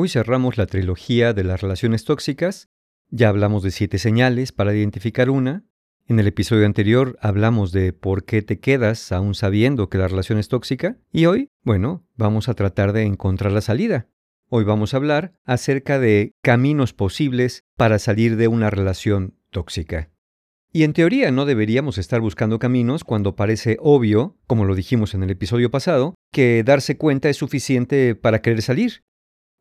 Hoy 0.00 0.08
cerramos 0.08 0.58
la 0.58 0.66
trilogía 0.66 1.32
de 1.32 1.42
las 1.42 1.60
relaciones 1.60 2.04
tóxicas. 2.04 2.68
Ya 3.10 3.30
hablamos 3.30 3.64
de 3.64 3.72
siete 3.72 3.98
señales 3.98 4.52
para 4.52 4.72
identificar 4.72 5.28
una. 5.28 5.64
En 6.06 6.20
el 6.20 6.28
episodio 6.28 6.66
anterior 6.66 7.18
hablamos 7.20 7.72
de 7.72 7.92
por 7.92 8.24
qué 8.24 8.42
te 8.42 8.60
quedas 8.60 9.10
aún 9.10 9.34
sabiendo 9.34 9.88
que 9.88 9.98
la 9.98 10.06
relación 10.06 10.38
es 10.38 10.46
tóxica. 10.46 10.98
Y 11.10 11.26
hoy, 11.26 11.50
bueno, 11.64 12.06
vamos 12.14 12.48
a 12.48 12.54
tratar 12.54 12.92
de 12.92 13.02
encontrar 13.02 13.50
la 13.50 13.60
salida. 13.60 14.06
Hoy 14.48 14.62
vamos 14.62 14.94
a 14.94 14.98
hablar 14.98 15.32
acerca 15.44 15.98
de 15.98 16.30
caminos 16.42 16.92
posibles 16.92 17.64
para 17.76 17.98
salir 17.98 18.36
de 18.36 18.46
una 18.46 18.70
relación 18.70 19.34
tóxica. 19.50 20.10
Y 20.72 20.84
en 20.84 20.92
teoría 20.92 21.32
no 21.32 21.44
deberíamos 21.44 21.98
estar 21.98 22.20
buscando 22.20 22.60
caminos 22.60 23.02
cuando 23.02 23.34
parece 23.34 23.78
obvio, 23.80 24.36
como 24.46 24.64
lo 24.64 24.76
dijimos 24.76 25.14
en 25.14 25.24
el 25.24 25.30
episodio 25.30 25.72
pasado, 25.72 26.14
que 26.30 26.62
darse 26.62 26.96
cuenta 26.96 27.28
es 27.28 27.36
suficiente 27.36 28.14
para 28.14 28.42
querer 28.42 28.62
salir. 28.62 29.02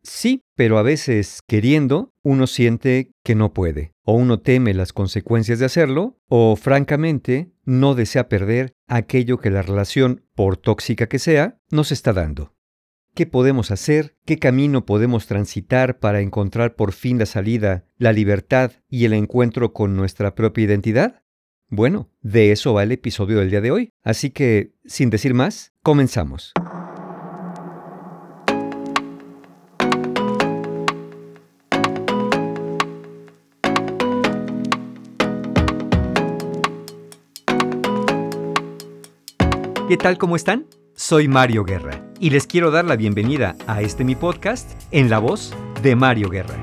Sí, 0.07 0.45
pero 0.55 0.77
a 0.77 0.83
veces 0.83 1.41
queriendo 1.45 2.13
uno 2.23 2.47
siente 2.47 3.11
que 3.23 3.35
no 3.35 3.53
puede, 3.53 3.91
o 4.03 4.13
uno 4.13 4.39
teme 4.39 4.73
las 4.73 4.93
consecuencias 4.93 5.59
de 5.59 5.65
hacerlo, 5.65 6.17
o 6.29 6.55
francamente 6.55 7.51
no 7.65 7.93
desea 7.93 8.29
perder 8.29 8.73
aquello 8.87 9.37
que 9.37 9.49
la 9.49 9.61
relación, 9.61 10.23
por 10.33 10.55
tóxica 10.55 11.07
que 11.07 11.19
sea, 11.19 11.59
nos 11.71 11.91
está 11.91 12.13
dando. 12.13 12.55
¿Qué 13.15 13.25
podemos 13.25 13.69
hacer? 13.69 14.15
¿Qué 14.25 14.39
camino 14.39 14.85
podemos 14.85 15.27
transitar 15.27 15.99
para 15.99 16.21
encontrar 16.21 16.75
por 16.75 16.93
fin 16.93 17.19
la 17.19 17.25
salida, 17.25 17.83
la 17.97 18.13
libertad 18.13 18.71
y 18.89 19.03
el 19.03 19.13
encuentro 19.13 19.73
con 19.73 19.97
nuestra 19.97 20.35
propia 20.35 20.63
identidad? 20.63 21.21
Bueno, 21.69 22.09
de 22.21 22.53
eso 22.53 22.73
va 22.73 22.83
el 22.83 22.93
episodio 22.93 23.39
del 23.39 23.49
día 23.49 23.59
de 23.59 23.71
hoy, 23.71 23.89
así 24.03 24.29
que, 24.29 24.71
sin 24.85 25.09
decir 25.09 25.33
más, 25.33 25.73
comenzamos. 25.83 26.53
¿Qué 39.87 39.95
tal? 39.95 40.17
¿Cómo 40.17 40.35
están? 40.35 40.67
Soy 40.95 41.29
Mario 41.29 41.63
Guerra 41.63 42.11
y 42.19 42.29
les 42.29 42.45
quiero 42.45 42.71
dar 42.71 42.83
la 42.83 42.97
bienvenida 42.97 43.55
a 43.67 43.81
este 43.81 44.03
mi 44.03 44.17
podcast 44.17 44.69
en 44.91 45.09
la 45.09 45.19
voz 45.19 45.55
de 45.81 45.95
Mario 45.95 46.27
Guerra. 46.27 46.57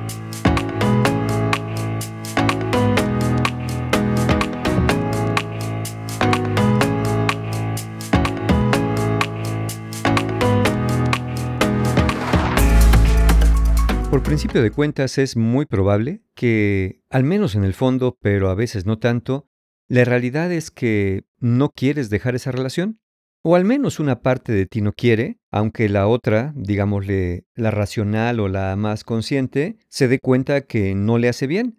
Por 14.10 14.22
principio 14.22 14.60
de 14.60 14.70
cuentas 14.70 15.16
es 15.16 15.34
muy 15.38 15.64
probable 15.64 16.20
que, 16.34 17.00
al 17.08 17.24
menos 17.24 17.54
en 17.54 17.64
el 17.64 17.72
fondo, 17.72 18.18
pero 18.20 18.50
a 18.50 18.54
veces 18.54 18.84
no 18.84 18.98
tanto, 18.98 19.48
la 19.88 20.04
realidad 20.04 20.52
es 20.52 20.70
que 20.70 21.24
no 21.38 21.70
quieres 21.70 22.10
dejar 22.10 22.34
esa 22.34 22.52
relación 22.52 23.00
o 23.46 23.56
al 23.56 23.66
menos 23.66 24.00
una 24.00 24.22
parte 24.22 24.52
de 24.52 24.64
ti 24.64 24.80
no 24.80 24.94
quiere, 24.94 25.38
aunque 25.50 25.90
la 25.90 26.08
otra, 26.08 26.54
digámosle 26.56 27.44
la 27.54 27.70
racional 27.70 28.40
o 28.40 28.48
la 28.48 28.74
más 28.74 29.04
consciente, 29.04 29.76
se 29.88 30.08
dé 30.08 30.18
cuenta 30.18 30.62
que 30.62 30.94
no 30.94 31.18
le 31.18 31.28
hace 31.28 31.46
bien. 31.46 31.78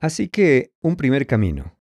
Así 0.00 0.28
que 0.28 0.72
un 0.80 0.96
primer 0.96 1.26
camino. 1.26 1.78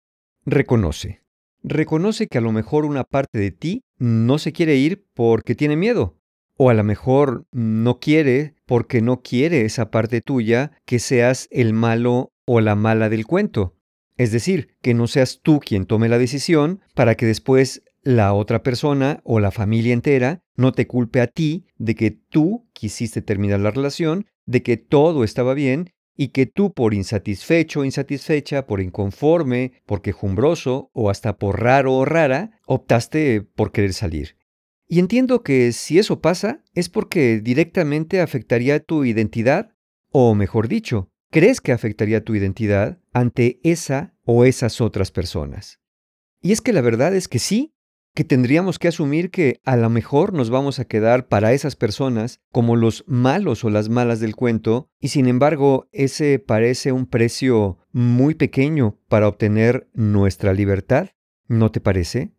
Reconoce. 0.48 1.22
Reconoce 1.62 2.26
que 2.26 2.40
a 2.40 2.42
lo 2.42 2.52
mejor 2.52 2.86
una 2.86 3.04
parte 3.04 3.38
de 3.38 3.52
ti 3.52 3.84
no 4.00 4.40
se 4.40 4.52
quiere 4.52 4.78
ir 4.78 5.06
porque 5.14 5.54
tiene 5.54 5.76
miedo. 5.76 6.18
O 6.58 6.72
a 6.72 6.74
lo 6.74 6.84
mejor 6.84 7.46
no 7.52 8.00
quiere 8.00 8.56
porque 8.66 9.00
no 9.02 9.22
quiere 9.22 9.62
esa 9.62 9.92
parte 9.92 10.22
tuya 10.22 10.72
que 10.86 10.98
seas 10.98 11.48
el 11.52 11.74
malo 11.74 12.34
o 12.46 12.62
la 12.62 12.74
mala 12.74 13.10
del 13.10 13.28
cuento. 13.28 13.76
Es 14.18 14.32
decir, 14.32 14.76
que 14.82 14.96
no 14.96 15.06
seas 15.06 15.40
tú 15.44 15.60
quien 15.60 15.86
tome 15.86 16.10
la 16.10 16.18
decisión 16.18 16.82
para 16.96 17.16
que 17.16 17.28
después 17.28 17.84
la 18.04 18.34
otra 18.34 18.64
persona 18.64 19.22
o 19.24 19.40
la 19.40 19.52
familia 19.52 19.94
entera 19.94 20.42
no 20.56 20.72
te 20.72 20.88
culpe 20.88 21.22
a 21.22 21.28
ti 21.28 21.66
de 21.78 21.96
que 21.96 22.12
tú 22.12 22.68
quisiste 22.74 23.22
terminar 23.22 23.60
la 23.60 23.72
relación, 23.72 24.28
de 24.46 24.64
que 24.64 24.78
todo 24.78 25.24
estaba 25.24 25.54
bien 25.54 25.92
y 26.16 26.30
que 26.30 26.46
tú 26.46 26.74
por 26.74 26.94
insatisfecho 26.94 27.86
insatisfecha, 27.86 28.68
por 28.68 28.82
inconforme, 28.82 29.72
por 29.86 30.02
quejumbroso 30.02 30.90
o 30.94 31.10
hasta 31.10 31.38
por 31.38 31.62
raro 31.62 31.96
o 31.96 32.06
rara, 32.06 32.60
optaste 32.66 33.42
por 33.42 33.72
querer 33.72 33.94
salir. 33.94 34.36
Y 34.86 35.00
entiendo 35.00 35.44
que 35.44 35.72
si 35.72 36.00
eso 36.00 36.20
pasa 36.20 36.64
es 36.74 36.90
porque 36.90 37.40
directamente 37.40 38.22
afectaría 38.22 38.80
tu 38.80 39.06
identidad, 39.06 39.72
o 40.12 40.36
mejor 40.36 40.68
dicho, 40.68 41.10
crees 41.32 41.62
que 41.62 41.72
afectaría 41.72 42.24
tu 42.24 42.36
identidad 42.36 43.00
ante 43.14 43.60
esa 43.64 44.16
o 44.26 44.46
esas 44.46 44.82
otras 44.82 45.12
personas. 45.12 45.80
Y 46.42 46.52
es 46.52 46.62
que 46.62 46.74
la 46.74 46.82
verdad 46.82 47.16
es 47.16 47.28
que 47.28 47.40
sí, 47.40 47.76
que 48.20 48.26
tendríamos 48.26 48.80
que 48.80 48.90
asumir 48.90 49.32
que 49.32 49.62
a 49.64 49.78
lo 49.78 49.90
mejor 49.90 50.34
nos 50.34 50.50
vamos 50.50 50.78
a 50.80 50.84
quedar 50.84 51.30
para 51.30 51.54
esas 51.54 51.78
personas 51.78 52.42
como 52.52 52.76
los 52.76 53.06
malos 53.08 53.64
o 53.64 53.70
las 53.70 53.88
malas 53.88 54.20
del 54.20 54.36
cuento, 54.36 54.90
y 55.00 55.08
sin 55.08 55.30
embargo 55.30 55.88
ese 55.94 56.38
parece 56.38 56.92
un 56.92 57.06
precio 57.06 57.78
muy 57.94 58.36
pequeño 58.36 59.00
para 59.08 59.30
obtener 59.30 59.88
nuestra 59.94 60.52
libertad, 60.52 61.12
¿no 61.48 61.72
te 61.72 61.80
parece? 61.80 62.34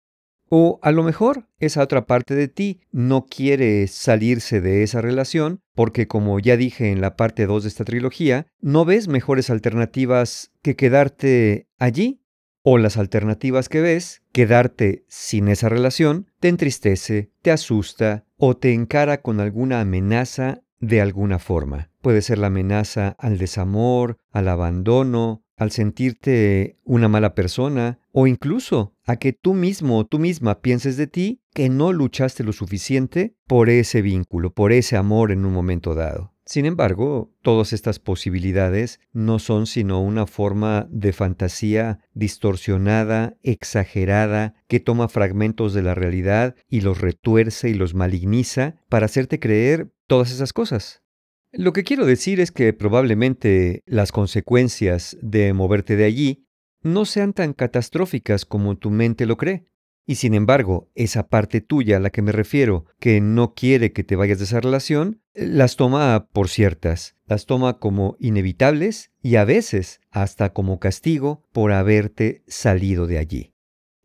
O 0.51 0.81
a 0.83 0.93
lo 0.93 1.03
mejor 1.03 1.49
esa 1.61 1.83
otra 1.83 2.05
parte 2.05 2.35
de 2.35 2.49
ti 2.49 2.83
no 2.93 3.25
quiere 3.25 3.87
salirse 3.87 4.61
de 4.61 4.83
esa 4.83 5.01
relación 5.01 5.61
porque, 5.75 6.07
como 6.07 6.39
ya 6.41 6.59
dije 6.59 6.91
en 6.91 7.01
la 7.01 7.17
parte 7.17 7.47
2 7.47 7.63
de 7.63 7.69
esta 7.71 7.85
trilogía, 7.85 8.49
no 8.61 8.85
ves 8.85 9.09
mejores 9.09 9.49
alternativas 9.49 10.53
que 10.61 10.77
quedarte 10.77 11.69
allí 11.79 12.20
o 12.63 12.79
las 12.79 12.97
alternativas 12.97 13.69
que 13.69 13.81
ves, 13.81 14.23
quedarte 14.33 15.05
sin 15.09 15.49
esa 15.49 15.69
relación, 15.69 16.27
te 16.41 16.49
entristece, 16.49 17.31
te 17.43 17.51
asusta 17.51 18.25
o 18.37 18.57
te 18.57 18.73
encara 18.73 19.23
con 19.23 19.41
alguna 19.41 19.81
amenaza 19.81 20.63
de 20.79 21.01
alguna 21.01 21.39
forma. 21.39 21.91
Puede 22.01 22.23
ser 22.23 22.39
la 22.39 22.49
amenaza 22.49 23.17
al 23.19 23.39
desamor, 23.39 24.17
al 24.33 24.49
abandono, 24.49 25.45
al 25.57 25.71
sentirte 25.71 26.79
una 26.85 27.09
mala 27.09 27.35
persona 27.35 27.99
o 28.13 28.27
incluso 28.27 28.95
a 29.05 29.17
que 29.17 29.35
tú 29.35 29.53
mismo 29.53 29.99
o 29.99 30.07
tú 30.07 30.19
misma 30.19 30.61
pienses 30.61 30.97
de 30.97 31.07
ti 31.07 31.43
que 31.53 31.69
no 31.69 31.93
luchaste 31.93 32.45
lo 32.45 32.53
suficiente 32.53 33.37
por 33.47 33.69
ese 33.69 34.01
vínculo, 34.01 34.53
por 34.55 34.73
ese 34.73 34.97
amor 34.97 35.33
en 35.33 35.45
un 35.45 35.53
momento 35.53 35.95
dado. 35.95 36.33
Sin 36.51 36.67
embargo, 36.67 37.33
todas 37.43 37.73
estas 37.73 38.01
posibilidades 38.01 38.99
no 39.13 39.39
son 39.39 39.69
sino 39.69 40.03
una 40.03 40.27
forma 40.27 40.89
de 40.91 41.13
fantasía 41.13 42.01
distorsionada, 42.13 43.37
exagerada, 43.45 44.57
que 44.67 44.81
toma 44.81 45.07
fragmentos 45.07 45.75
de 45.75 45.83
la 45.83 45.95
realidad 45.95 46.57
y 46.69 46.81
los 46.81 47.01
retuerce 47.01 47.71
y 47.71 47.75
los 47.75 47.95
maligniza 47.95 48.81
para 48.89 49.07
hacerte 49.07 49.39
creer 49.39 49.93
todas 50.09 50.33
esas 50.33 50.53
cosas. 50.53 51.05
Lo 51.53 51.73
que 51.73 51.85
quiero 51.85 52.05
decir 52.05 52.41
es 52.41 52.51
que 52.51 52.73
probablemente 52.73 53.85
las 53.87 54.11
consecuencias 54.11 55.17
de 55.23 55.53
moverte 55.53 55.95
de 55.95 56.05
allí 56.05 56.49
no 56.83 57.05
sean 57.05 57.33
tan 57.33 57.53
catastróficas 57.53 58.45
como 58.45 58.77
tu 58.77 58.91
mente 58.91 59.25
lo 59.25 59.37
cree. 59.37 59.70
Y 60.11 60.17
sin 60.17 60.35
embargo, 60.35 60.91
esa 60.97 61.29
parte 61.29 61.61
tuya 61.61 61.99
a 61.99 62.01
la 62.01 62.11
que 62.11 62.21
me 62.21 62.33
refiero, 62.33 62.85
que 62.99 63.21
no 63.21 63.55
quiere 63.55 63.93
que 63.93 64.03
te 64.03 64.17
vayas 64.17 64.39
de 64.39 64.45
esa 64.45 64.59
relación, 64.59 65.23
las 65.35 65.77
toma 65.77 66.27
por 66.33 66.49
ciertas, 66.49 67.15
las 67.27 67.47
toma 67.47 67.79
como 67.79 68.17
inevitables 68.19 69.13
y 69.23 69.37
a 69.37 69.45
veces 69.45 70.01
hasta 70.11 70.53
como 70.53 70.81
castigo 70.81 71.45
por 71.53 71.71
haberte 71.71 72.43
salido 72.49 73.07
de 73.07 73.19
allí. 73.19 73.55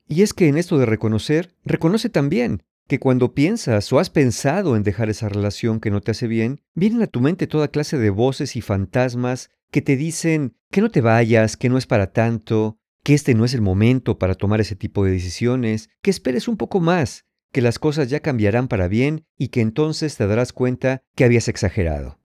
Y 0.08 0.22
es 0.22 0.36
que 0.36 0.48
en 0.48 0.60
esto 0.60 0.78
de 0.78 0.86
reconocer, 0.86 1.56
reconoce 1.64 2.12
también 2.12 2.62
que 2.88 3.00
cuando 3.00 3.34
piensas 3.34 3.92
o 3.92 3.98
has 3.98 4.12
pensado 4.12 4.76
en 4.76 4.84
dejar 4.84 5.10
esa 5.10 5.28
relación 5.28 5.80
que 5.80 5.90
no 5.90 6.02
te 6.02 6.12
hace 6.12 6.28
bien, 6.28 6.62
vienen 6.76 7.02
a 7.02 7.08
tu 7.08 7.20
mente 7.20 7.48
toda 7.48 7.70
clase 7.70 7.98
de 7.98 8.12
voces 8.12 8.56
y 8.56 8.62
fantasmas 8.62 9.50
que 9.72 9.82
te 9.82 9.98
dicen 9.98 10.56
que 10.70 10.82
no 10.82 10.92
te 10.92 11.02
vayas, 11.02 11.58
que 11.58 11.70
no 11.70 11.80
es 11.80 11.88
para 11.88 12.12
tanto, 12.14 12.78
que 13.06 13.14
este 13.14 13.36
no 13.36 13.46
es 13.46 13.54
el 13.54 13.62
momento 13.62 14.18
para 14.18 14.34
tomar 14.34 14.62
ese 14.62 14.76
tipo 14.76 15.06
de 15.06 15.12
decisiones, 15.12 15.92
que 16.02 16.10
esperes 16.10 16.48
un 16.48 16.58
poco 16.58 16.80
más, 16.80 17.28
que 17.52 17.62
las 17.62 17.78
cosas 17.78 18.10
ya 18.10 18.20
cambiarán 18.20 18.68
para 18.68 18.88
bien 18.88 19.28
y 19.38 19.50
que 19.50 19.62
entonces 19.62 20.18
te 20.18 20.26
darás 20.26 20.54
cuenta 20.54 21.04
que 21.14 21.24
habías 21.24 21.48
exagerado. 21.48 22.20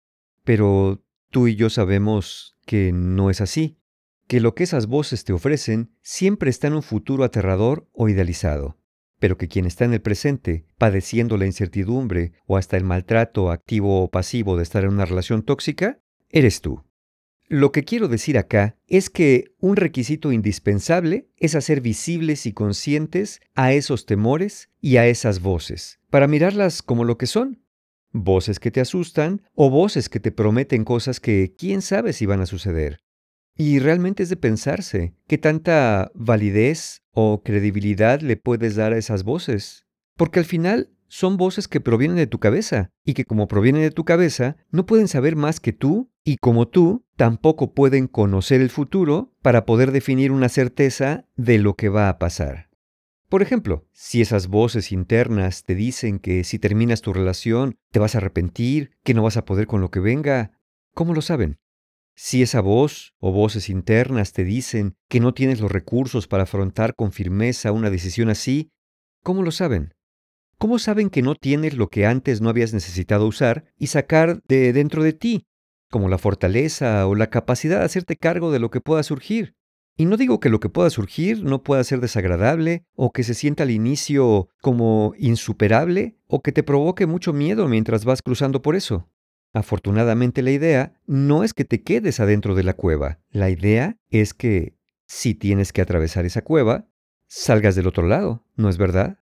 Pero 0.46 1.04
tú 1.32 1.50
y 1.50 1.58
yo 1.58 1.70
sabemos 1.70 2.56
que 2.66 2.94
no 2.94 3.30
es 3.30 3.42
así, 3.42 3.78
que 4.28 4.40
lo 4.40 4.56
que 4.56 4.64
esas 4.64 4.88
voces 4.88 5.26
te 5.26 5.34
ofrecen 5.34 5.92
siempre 6.02 6.50
está 6.50 6.68
en 6.68 6.76
un 6.76 6.84
futuro 6.84 7.26
aterrador 7.26 7.90
o 7.92 8.08
idealizado, 8.08 8.78
pero 9.20 9.38
que 9.38 9.50
quien 9.50 9.66
está 9.66 9.84
en 9.84 9.92
el 9.92 10.02
presente, 10.02 10.66
padeciendo 10.78 11.36
la 11.36 11.46
incertidumbre 11.46 12.32
o 12.46 12.56
hasta 12.56 12.78
el 12.78 12.86
maltrato 12.86 13.52
activo 13.52 14.02
o 14.02 14.10
pasivo 14.10 14.56
de 14.56 14.64
estar 14.64 14.86
en 14.86 14.92
una 14.92 15.04
relación 15.04 15.44
tóxica, 15.44 16.00
eres 16.30 16.62
tú. 16.62 16.86
Lo 17.52 17.72
que 17.72 17.84
quiero 17.84 18.08
decir 18.08 18.38
acá 18.38 18.78
es 18.86 19.10
que 19.10 19.56
un 19.60 19.76
requisito 19.76 20.32
indispensable 20.32 21.32
es 21.36 21.56
hacer 21.56 21.82
visibles 21.82 22.46
y 22.46 22.54
conscientes 22.54 23.42
a 23.56 23.74
esos 23.74 24.06
temores 24.06 24.70
y 24.82 24.98
a 24.98 25.08
esas 25.08 25.42
voces, 25.42 26.00
para 26.12 26.28
mirarlas 26.28 26.84
como 26.84 27.06
lo 27.06 27.18
que 27.18 27.26
son, 27.26 27.64
voces 28.12 28.60
que 28.60 28.70
te 28.70 28.82
asustan 28.82 29.42
o 29.56 29.72
voces 29.72 30.10
que 30.10 30.20
te 30.20 30.32
prometen 30.32 30.84
cosas 30.84 31.20
que 31.20 31.56
quién 31.58 31.82
sabe 31.82 32.14
si 32.14 32.28
van 32.28 32.42
a 32.42 32.46
suceder. 32.46 33.02
Y 33.58 33.80
realmente 33.80 34.22
es 34.22 34.30
de 34.30 34.38
pensarse 34.38 35.16
qué 35.26 35.40
tanta 35.40 36.12
validez 36.14 37.02
o 37.14 37.42
credibilidad 37.42 38.22
le 38.22 38.38
puedes 38.38 38.76
dar 38.76 38.94
a 38.94 38.98
esas 39.00 39.24
voces. 39.24 39.88
Porque 40.16 40.38
al 40.38 40.46
final 40.46 40.92
son 41.10 41.36
voces 41.36 41.68
que 41.68 41.82
provienen 41.82 42.16
de 42.16 42.28
tu 42.28 42.40
cabeza 42.40 42.92
y 43.04 43.14
que 43.14 43.26
como 43.26 43.48
provienen 43.48 43.82
de 43.82 43.92
tu 43.92 44.06
cabeza 44.06 44.56
no 44.72 44.86
pueden 44.86 45.08
saber 45.08 45.36
más 45.36 45.60
que 45.60 45.74
tú 45.74 46.10
y 46.24 46.38
como 46.38 46.68
tú 46.68 47.06
tampoco 47.18 47.74
pueden 47.74 48.08
conocer 48.08 48.62
el 48.62 48.70
futuro 48.70 49.34
para 49.42 49.66
poder 49.66 49.92
definir 49.92 50.32
una 50.32 50.48
certeza 50.48 51.26
de 51.36 51.58
lo 51.58 51.74
que 51.74 51.90
va 51.90 52.08
a 52.08 52.20
pasar. 52.20 52.70
Por 53.28 53.42
ejemplo, 53.42 53.88
si 53.92 54.22
esas 54.22 54.48
voces 54.48 54.92
internas 54.92 55.64
te 55.64 55.76
dicen 55.76 56.20
que 56.20 56.44
si 56.44 56.58
terminas 56.58 57.02
tu 57.02 57.14
relación 57.14 57.76
te 57.92 58.00
vas 58.00 58.16
a 58.16 58.20
arrepentir, 58.20 58.92
que 59.04 59.14
no 59.14 59.24
vas 59.24 59.38
a 59.38 59.46
poder 59.46 59.68
con 59.68 59.82
lo 59.82 59.92
que 59.92 60.00
venga, 60.00 60.60
¿cómo 60.94 61.14
lo 61.14 61.22
saben? 61.22 61.58
Si 62.16 62.42
esa 62.42 62.62
voz 62.62 63.16
o 63.20 63.32
voces 63.32 63.70
internas 63.70 64.34
te 64.34 64.44
dicen 64.44 64.96
que 65.08 65.20
no 65.20 65.34
tienes 65.34 65.62
los 65.62 65.72
recursos 65.72 66.28
para 66.28 66.44
afrontar 66.44 66.96
con 66.96 67.12
firmeza 67.12 67.72
una 67.72 67.90
decisión 67.90 68.30
así, 68.30 68.72
¿cómo 69.24 69.42
lo 69.42 69.52
saben? 69.52 69.94
¿Cómo 70.60 70.78
saben 70.78 71.10
que 71.10 71.22
no 71.22 71.36
tienes 71.36 71.78
lo 71.78 71.88
que 71.88 72.06
antes 72.06 72.42
no 72.42 72.50
habías 72.50 72.74
necesitado 72.74 73.26
usar 73.26 73.64
y 73.78 73.88
sacar 73.88 74.44
de 74.46 74.74
dentro 74.74 75.04
de 75.04 75.14
ti, 75.14 75.48
como 75.90 76.10
la 76.10 76.18
fortaleza 76.18 77.08
o 77.08 77.16
la 77.16 77.30
capacidad 77.30 77.80
de 77.80 77.86
hacerte 77.86 78.18
cargo 78.18 78.52
de 78.52 78.60
lo 78.60 78.70
que 78.70 78.82
pueda 78.82 79.02
surgir? 79.04 79.56
Y 79.96 80.04
no 80.04 80.18
digo 80.18 80.42
que 80.42 80.50
lo 80.50 80.60
que 80.60 80.68
pueda 80.68 80.90
surgir 80.90 81.46
no 81.46 81.64
pueda 81.64 81.82
ser 81.86 82.02
desagradable 82.02 82.84
o 82.94 83.14
que 83.14 83.24
se 83.24 83.36
sienta 83.36 83.64
al 83.64 83.72
inicio 83.72 84.50
como 84.62 85.14
insuperable 85.18 86.18
o 86.28 86.42
que 86.42 86.52
te 86.52 86.64
provoque 86.64 87.06
mucho 87.06 87.32
miedo 87.32 87.70
mientras 87.70 88.04
vas 88.04 88.22
cruzando 88.22 88.62
por 88.62 88.76
eso. 88.76 89.10
Afortunadamente 89.54 90.42
la 90.42 90.52
idea 90.52 90.94
no 91.06 91.46
es 91.46 91.54
que 91.54 91.64
te 91.64 91.84
quedes 91.84 92.20
adentro 92.20 92.54
de 92.54 92.64
la 92.64 92.74
cueva, 92.74 93.22
la 93.30 93.50
idea 93.50 93.98
es 94.10 94.34
que 94.34 94.76
si 95.06 95.36
tienes 95.36 95.72
que 95.72 95.82
atravesar 95.82 96.26
esa 96.26 96.42
cueva, 96.42 96.90
salgas 97.28 97.76
del 97.76 97.88
otro 97.88 98.06
lado, 98.06 98.46
¿no 98.58 98.68
es 98.68 98.78
verdad? 98.78 99.19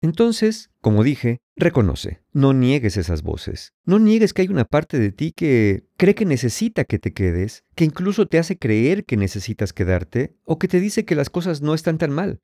Entonces, 0.00 0.70
como 0.80 1.02
dije, 1.02 1.40
reconoce, 1.56 2.20
no 2.32 2.52
niegues 2.52 2.96
esas 2.96 3.22
voces, 3.22 3.72
no 3.84 3.98
niegues 3.98 4.32
que 4.32 4.42
hay 4.42 4.48
una 4.48 4.64
parte 4.64 4.98
de 4.98 5.10
ti 5.10 5.32
que 5.32 5.84
cree 5.96 6.14
que 6.14 6.24
necesita 6.24 6.84
que 6.84 7.00
te 7.00 7.12
quedes, 7.12 7.64
que 7.74 7.84
incluso 7.84 8.26
te 8.26 8.38
hace 8.38 8.58
creer 8.58 9.04
que 9.04 9.16
necesitas 9.16 9.72
quedarte 9.72 10.36
o 10.44 10.58
que 10.58 10.68
te 10.68 10.78
dice 10.78 11.04
que 11.04 11.16
las 11.16 11.30
cosas 11.30 11.62
no 11.62 11.74
están 11.74 11.98
tan 11.98 12.12
mal. 12.12 12.40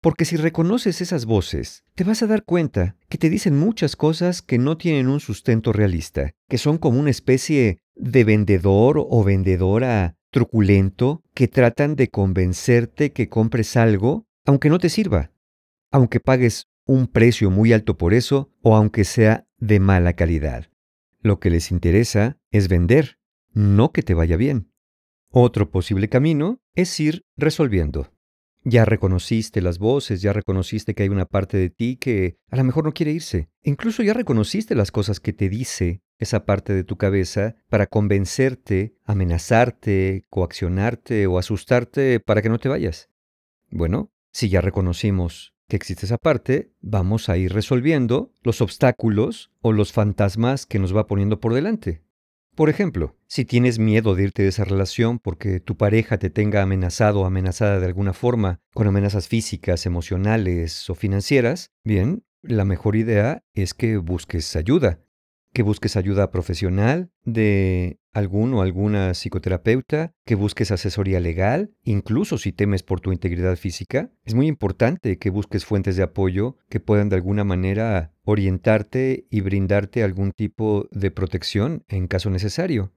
Porque 0.00 0.24
si 0.24 0.36
reconoces 0.36 1.00
esas 1.00 1.26
voces, 1.26 1.84
te 1.94 2.04
vas 2.04 2.22
a 2.22 2.26
dar 2.26 2.44
cuenta 2.44 2.96
que 3.08 3.18
te 3.18 3.28
dicen 3.28 3.58
muchas 3.58 3.96
cosas 3.96 4.40
que 4.40 4.58
no 4.58 4.76
tienen 4.78 5.08
un 5.08 5.20
sustento 5.20 5.72
realista, 5.72 6.32
que 6.48 6.58
son 6.58 6.78
como 6.78 7.00
una 7.00 7.10
especie 7.10 7.78
de 7.94 8.24
vendedor 8.24 8.96
o 8.98 9.24
vendedora 9.24 10.16
truculento 10.30 11.22
que 11.34 11.48
tratan 11.48 11.96
de 11.96 12.08
convencerte 12.08 13.10
que 13.12 13.28
compres 13.28 13.76
algo 13.76 14.26
aunque 14.44 14.68
no 14.70 14.78
te 14.78 14.90
sirva, 14.90 15.32
aunque 15.90 16.20
pagues 16.20 16.68
un 16.86 17.08
precio 17.08 17.50
muy 17.50 17.72
alto 17.72 17.98
por 17.98 18.14
eso 18.14 18.52
o 18.62 18.76
aunque 18.76 19.04
sea 19.04 19.46
de 19.58 19.80
mala 19.80 20.14
calidad. 20.14 20.70
Lo 21.20 21.40
que 21.40 21.50
les 21.50 21.70
interesa 21.70 22.38
es 22.50 22.68
vender, 22.68 23.18
no 23.52 23.92
que 23.92 24.02
te 24.02 24.14
vaya 24.14 24.36
bien. 24.36 24.70
Otro 25.30 25.70
posible 25.70 26.08
camino 26.08 26.60
es 26.74 26.98
ir 27.00 27.24
resolviendo. 27.36 28.12
Ya 28.62 28.84
reconociste 28.84 29.60
las 29.60 29.78
voces, 29.78 30.22
ya 30.22 30.32
reconociste 30.32 30.94
que 30.94 31.04
hay 31.04 31.08
una 31.08 31.26
parte 31.26 31.56
de 31.56 31.70
ti 31.70 31.96
que 31.96 32.36
a 32.50 32.56
lo 32.56 32.64
mejor 32.64 32.84
no 32.84 32.92
quiere 32.92 33.12
irse. 33.12 33.48
Incluso 33.62 34.02
ya 34.02 34.12
reconociste 34.12 34.74
las 34.74 34.90
cosas 34.90 35.20
que 35.20 35.32
te 35.32 35.48
dice 35.48 36.02
esa 36.18 36.44
parte 36.46 36.72
de 36.72 36.84
tu 36.84 36.96
cabeza 36.96 37.56
para 37.68 37.86
convencerte, 37.86 38.96
amenazarte, 39.04 40.24
coaccionarte 40.30 41.26
o 41.26 41.38
asustarte 41.38 42.20
para 42.20 42.42
que 42.42 42.48
no 42.48 42.58
te 42.58 42.68
vayas. 42.68 43.10
Bueno, 43.70 44.12
si 44.32 44.48
ya 44.48 44.60
reconocimos 44.60 45.55
que 45.68 45.76
existe 45.76 46.06
esa 46.06 46.18
parte, 46.18 46.72
vamos 46.80 47.28
a 47.28 47.36
ir 47.36 47.52
resolviendo 47.52 48.32
los 48.42 48.60
obstáculos 48.60 49.50
o 49.60 49.72
los 49.72 49.92
fantasmas 49.92 50.66
que 50.66 50.78
nos 50.78 50.96
va 50.96 51.06
poniendo 51.06 51.40
por 51.40 51.54
delante. 51.54 52.02
Por 52.54 52.70
ejemplo, 52.70 53.16
si 53.26 53.44
tienes 53.44 53.78
miedo 53.78 54.14
de 54.14 54.24
irte 54.24 54.42
de 54.42 54.48
esa 54.48 54.64
relación 54.64 55.18
porque 55.18 55.60
tu 55.60 55.76
pareja 55.76 56.18
te 56.18 56.30
tenga 56.30 56.62
amenazado 56.62 57.20
o 57.20 57.26
amenazada 57.26 57.80
de 57.80 57.86
alguna 57.86 58.14
forma, 58.14 58.60
con 58.72 58.86
amenazas 58.86 59.28
físicas, 59.28 59.84
emocionales 59.84 60.88
o 60.88 60.94
financieras, 60.94 61.72
bien, 61.84 62.24
la 62.42 62.64
mejor 62.64 62.96
idea 62.96 63.44
es 63.52 63.74
que 63.74 63.98
busques 63.98 64.56
ayuda 64.56 65.06
que 65.56 65.62
busques 65.62 65.96
ayuda 65.96 66.30
profesional 66.30 67.10
de 67.24 67.98
algún 68.16 68.54
o 68.54 68.62
alguna 68.62 69.12
psicoterapeuta, 69.12 70.14
que 70.24 70.36
busques 70.36 70.70
asesoría 70.70 71.20
legal, 71.20 71.74
incluso 71.84 72.38
si 72.38 72.50
temes 72.50 72.82
por 72.82 73.00
tu 73.00 73.12
integridad 73.12 73.56
física. 73.56 74.10
Es 74.24 74.32
muy 74.32 74.46
importante 74.46 75.18
que 75.18 75.28
busques 75.28 75.66
fuentes 75.66 75.96
de 75.96 76.02
apoyo 76.02 76.56
que 76.70 76.80
puedan 76.80 77.10
de 77.10 77.16
alguna 77.16 77.44
manera 77.44 78.14
orientarte 78.24 79.26
y 79.30 79.42
brindarte 79.42 80.02
algún 80.02 80.32
tipo 80.32 80.88
de 80.92 81.10
protección 81.10 81.84
en 81.88 82.06
caso 82.06 82.30
necesario. 82.30 82.94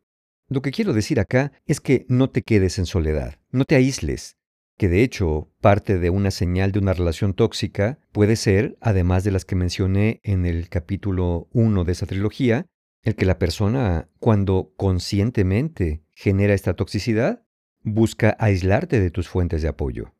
Lo 0.48 0.62
que 0.62 0.71
quiero 0.71 0.94
decir 0.94 1.19
acá 1.19 1.51
es 1.65 1.81
que 1.81 2.06
no 2.07 2.30
te 2.30 2.42
quedes 2.42 2.80
en 2.80 2.86
soledad, 2.86 3.36
no 3.51 3.65
te 3.65 3.75
aísles, 3.75 4.38
que 4.77 4.88
de 4.88 5.04
hecho 5.04 5.51
parte 5.60 6.00
de 6.00 6.10
una 6.10 6.31
señal 6.31 6.72
de 6.72 6.80
una 6.80 6.94
relación 6.94 7.33
tóxica 7.33 8.00
puede 8.13 8.38
ser, 8.38 8.77
además 8.80 9.25
de 9.25 9.31
las 9.31 9.44
que 9.44 9.57
mencioné 9.57 10.22
en 10.24 10.45
el 10.45 10.69
capítulo 10.69 11.50
1 11.51 11.83
de 11.83 11.92
esa 11.92 12.06
trilogía, 12.06 12.68
el 13.04 13.16
que 13.16 13.25
la 13.25 13.40
persona, 13.40 14.10
cuando 14.19 14.74
conscientemente 14.78 16.04
genera 16.12 16.54
esta 16.54 16.74
toxicidad, 16.74 17.44
busca 17.81 18.36
aislarte 18.40 19.00
de 19.00 19.12
tus 19.12 19.28
fuentes 19.28 19.62
de 19.62 19.69
apoyo. 19.69 20.13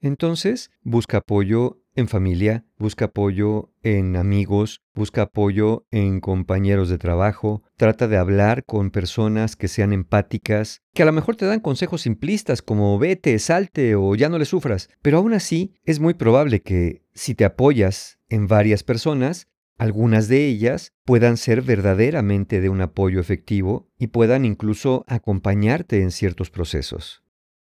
Entonces, 0.00 0.70
busca 0.82 1.18
apoyo 1.18 1.80
en 1.96 2.08
familia, 2.08 2.66
busca 2.76 3.06
apoyo 3.06 3.72
en 3.82 4.16
amigos, 4.16 4.82
busca 4.94 5.22
apoyo 5.22 5.86
en 5.90 6.20
compañeros 6.20 6.88
de 6.88 6.98
trabajo, 6.98 7.62
trata 7.76 8.08
de 8.08 8.16
hablar 8.16 8.64
con 8.64 8.90
personas 8.90 9.56
que 9.56 9.68
sean 9.68 9.92
empáticas, 9.92 10.82
que 10.92 11.02
a 11.02 11.06
lo 11.06 11.12
mejor 11.12 11.36
te 11.36 11.46
dan 11.46 11.60
consejos 11.60 12.02
simplistas 12.02 12.62
como 12.62 12.98
vete, 12.98 13.38
salte 13.38 13.94
o 13.94 14.14
ya 14.14 14.28
no 14.28 14.38
le 14.38 14.44
sufras, 14.44 14.90
pero 15.02 15.18
aún 15.18 15.32
así 15.32 15.74
es 15.84 16.00
muy 16.00 16.14
probable 16.14 16.62
que 16.62 17.02
si 17.14 17.34
te 17.34 17.44
apoyas 17.44 18.18
en 18.28 18.48
varias 18.48 18.82
personas, 18.82 19.48
algunas 19.76 20.28
de 20.28 20.46
ellas 20.46 20.92
puedan 21.04 21.36
ser 21.36 21.62
verdaderamente 21.62 22.60
de 22.60 22.68
un 22.68 22.80
apoyo 22.80 23.20
efectivo 23.20 23.88
y 23.98 24.08
puedan 24.08 24.44
incluso 24.44 25.04
acompañarte 25.08 26.02
en 26.02 26.10
ciertos 26.10 26.50
procesos. 26.50 27.22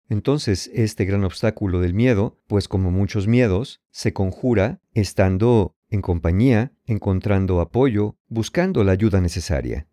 Entonces, 0.08 0.70
este 0.74 1.04
gran 1.04 1.24
obstáculo 1.24 1.80
del 1.80 1.94
miedo, 1.94 2.40
pues 2.48 2.66
como 2.66 2.90
muchos 2.90 3.28
miedos, 3.28 3.80
se 3.90 4.12
conjura 4.12 4.80
estando 4.92 5.76
en 5.88 6.02
compañía, 6.02 6.72
encontrando 6.84 7.60
apoyo, 7.60 8.16
buscando 8.28 8.82
la 8.82 8.92
ayuda 8.92 9.20
necesaria. 9.20 9.86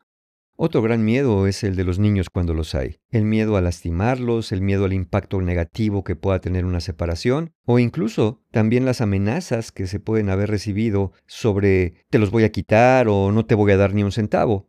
Otro 0.60 0.82
gran 0.82 1.06
miedo 1.06 1.46
es 1.46 1.64
el 1.64 1.76
de 1.76 1.84
los 1.84 2.00
niños 2.00 2.32
cuando 2.32 2.56
los 2.56 2.74
hay. 2.74 2.98
El 3.12 3.26
miedo 3.26 3.58
a 3.58 3.62
lastimarlos, 3.62 4.52
el 4.52 4.64
miedo 4.64 4.86
al 4.86 4.94
impacto 4.94 5.40
negativo 5.40 6.04
que 6.04 6.16
pueda 6.16 6.42
tener 6.42 6.66
una 6.66 6.80
separación, 6.80 7.54
o 7.64 7.78
incluso 7.78 8.42
también 8.50 8.84
las 8.84 9.00
amenazas 9.00 9.72
que 9.72 9.86
se 9.86 10.00
pueden 10.00 10.30
haber 10.30 10.50
recibido 10.50 11.12
sobre 11.28 12.06
te 12.10 12.18
los 12.18 12.32
voy 12.32 12.44
a 12.44 12.52
quitar 12.52 13.08
o 13.08 13.32
no 13.32 13.46
te 13.46 13.54
voy 13.54 13.72
a 13.72 13.78
dar 13.78 13.94
ni 13.94 14.02
un 14.02 14.12
centavo. 14.12 14.68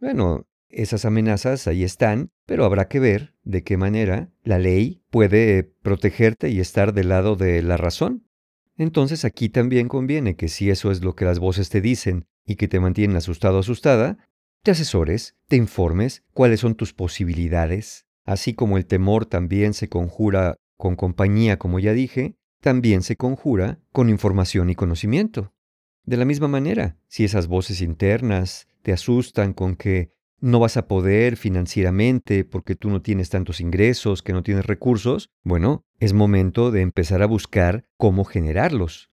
Bueno, 0.00 0.48
esas 0.70 1.04
amenazas 1.04 1.68
ahí 1.68 1.84
están, 1.84 2.32
pero 2.44 2.64
habrá 2.64 2.88
que 2.88 2.98
ver 2.98 3.36
de 3.44 3.62
qué 3.62 3.76
manera 3.76 4.32
la 4.42 4.58
ley 4.58 5.04
puede 5.08 5.62
protegerte 5.62 6.48
y 6.50 6.58
estar 6.58 6.92
del 6.92 7.10
lado 7.10 7.36
de 7.36 7.62
la 7.62 7.76
razón. 7.76 8.26
Entonces 8.76 9.24
aquí 9.24 9.48
también 9.48 9.86
conviene 9.86 10.34
que 10.34 10.48
si 10.48 10.68
eso 10.68 10.90
es 10.90 11.04
lo 11.04 11.14
que 11.14 11.24
las 11.24 11.38
voces 11.38 11.68
te 11.68 11.80
dicen 11.80 12.26
y 12.44 12.56
que 12.56 12.66
te 12.66 12.80
mantienen 12.80 13.16
asustado 13.16 13.58
o 13.58 13.60
asustada, 13.60 14.18
te 14.62 14.72
asesores, 14.72 15.36
te 15.46 15.56
informes 15.56 16.24
cuáles 16.32 16.60
son 16.60 16.74
tus 16.74 16.92
posibilidades, 16.92 18.06
así 18.24 18.54
como 18.54 18.76
el 18.76 18.86
temor 18.86 19.26
también 19.26 19.74
se 19.74 19.88
conjura 19.88 20.56
con 20.76 20.96
compañía, 20.96 21.58
como 21.58 21.78
ya 21.78 21.92
dije, 21.92 22.36
también 22.60 23.02
se 23.02 23.16
conjura 23.16 23.80
con 23.92 24.08
información 24.10 24.70
y 24.70 24.74
conocimiento. 24.74 25.52
De 26.04 26.16
la 26.16 26.24
misma 26.24 26.48
manera, 26.48 26.96
si 27.08 27.24
esas 27.24 27.46
voces 27.46 27.80
internas 27.80 28.66
te 28.82 28.92
asustan 28.92 29.52
con 29.52 29.76
que 29.76 30.12
no 30.40 30.60
vas 30.60 30.76
a 30.76 30.86
poder 30.86 31.36
financieramente 31.36 32.44
porque 32.44 32.76
tú 32.76 32.90
no 32.90 33.02
tienes 33.02 33.28
tantos 33.28 33.60
ingresos, 33.60 34.22
que 34.22 34.32
no 34.32 34.42
tienes 34.42 34.66
recursos, 34.66 35.30
bueno, 35.42 35.84
es 35.98 36.12
momento 36.12 36.70
de 36.70 36.82
empezar 36.82 37.22
a 37.22 37.26
buscar 37.26 37.84
cómo 37.96 38.24
generarlos. 38.24 39.10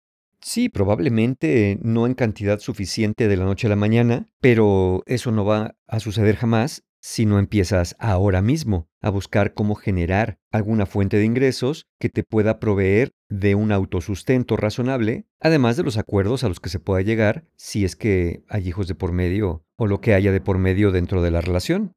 Sí, 0.42 0.70
probablemente 0.70 1.80
no 1.82 2.06
en 2.08 2.14
cantidad 2.14 2.60
suficiente 2.60 3.28
de 3.28 3.38
la 3.38 3.46
noche 3.46 3.68
a 3.68 3.70
la 3.70 3.76
mañana, 3.76 4.28
pero 4.40 5.04
eso 5.06 5.32
no 5.32 5.44
va 5.44 5.76
a 5.88 6.00
suceder 6.00 6.38
jamás 6.38 6.84
si 7.02 7.26
no 7.26 7.40
empiezas 7.40 7.96
ahora 8.00 8.42
mismo 8.42 8.90
a 9.02 9.10
buscar 9.10 9.54
cómo 9.54 9.76
generar 9.76 10.38
alguna 10.52 10.86
fuente 10.86 11.18
de 11.18 11.26
ingresos 11.26 11.88
que 12.00 12.10
te 12.10 12.24
pueda 12.24 12.60
proveer 12.60 13.12
de 13.30 13.56
un 13.56 13.72
autosustento 13.72 14.58
razonable, 14.58 15.26
además 15.40 15.78
de 15.78 15.84
los 15.84 15.98
acuerdos 15.98 16.44
a 16.44 16.50
los 16.50 16.60
que 16.60 16.70
se 16.70 16.80
pueda 16.80 17.02
llegar 17.02 17.46
si 17.56 17.86
es 17.86 17.96
que 17.96 18.44
hay 18.50 18.68
hijos 18.68 18.88
de 18.88 18.96
por 18.96 19.12
medio 19.12 19.64
o 19.78 19.88
lo 19.88 20.02
que 20.02 20.14
haya 20.14 20.32
de 20.32 20.42
por 20.42 20.58
medio 20.58 20.92
dentro 20.92 21.22
de 21.22 21.32
la 21.32 21.42
relación. 21.42 21.94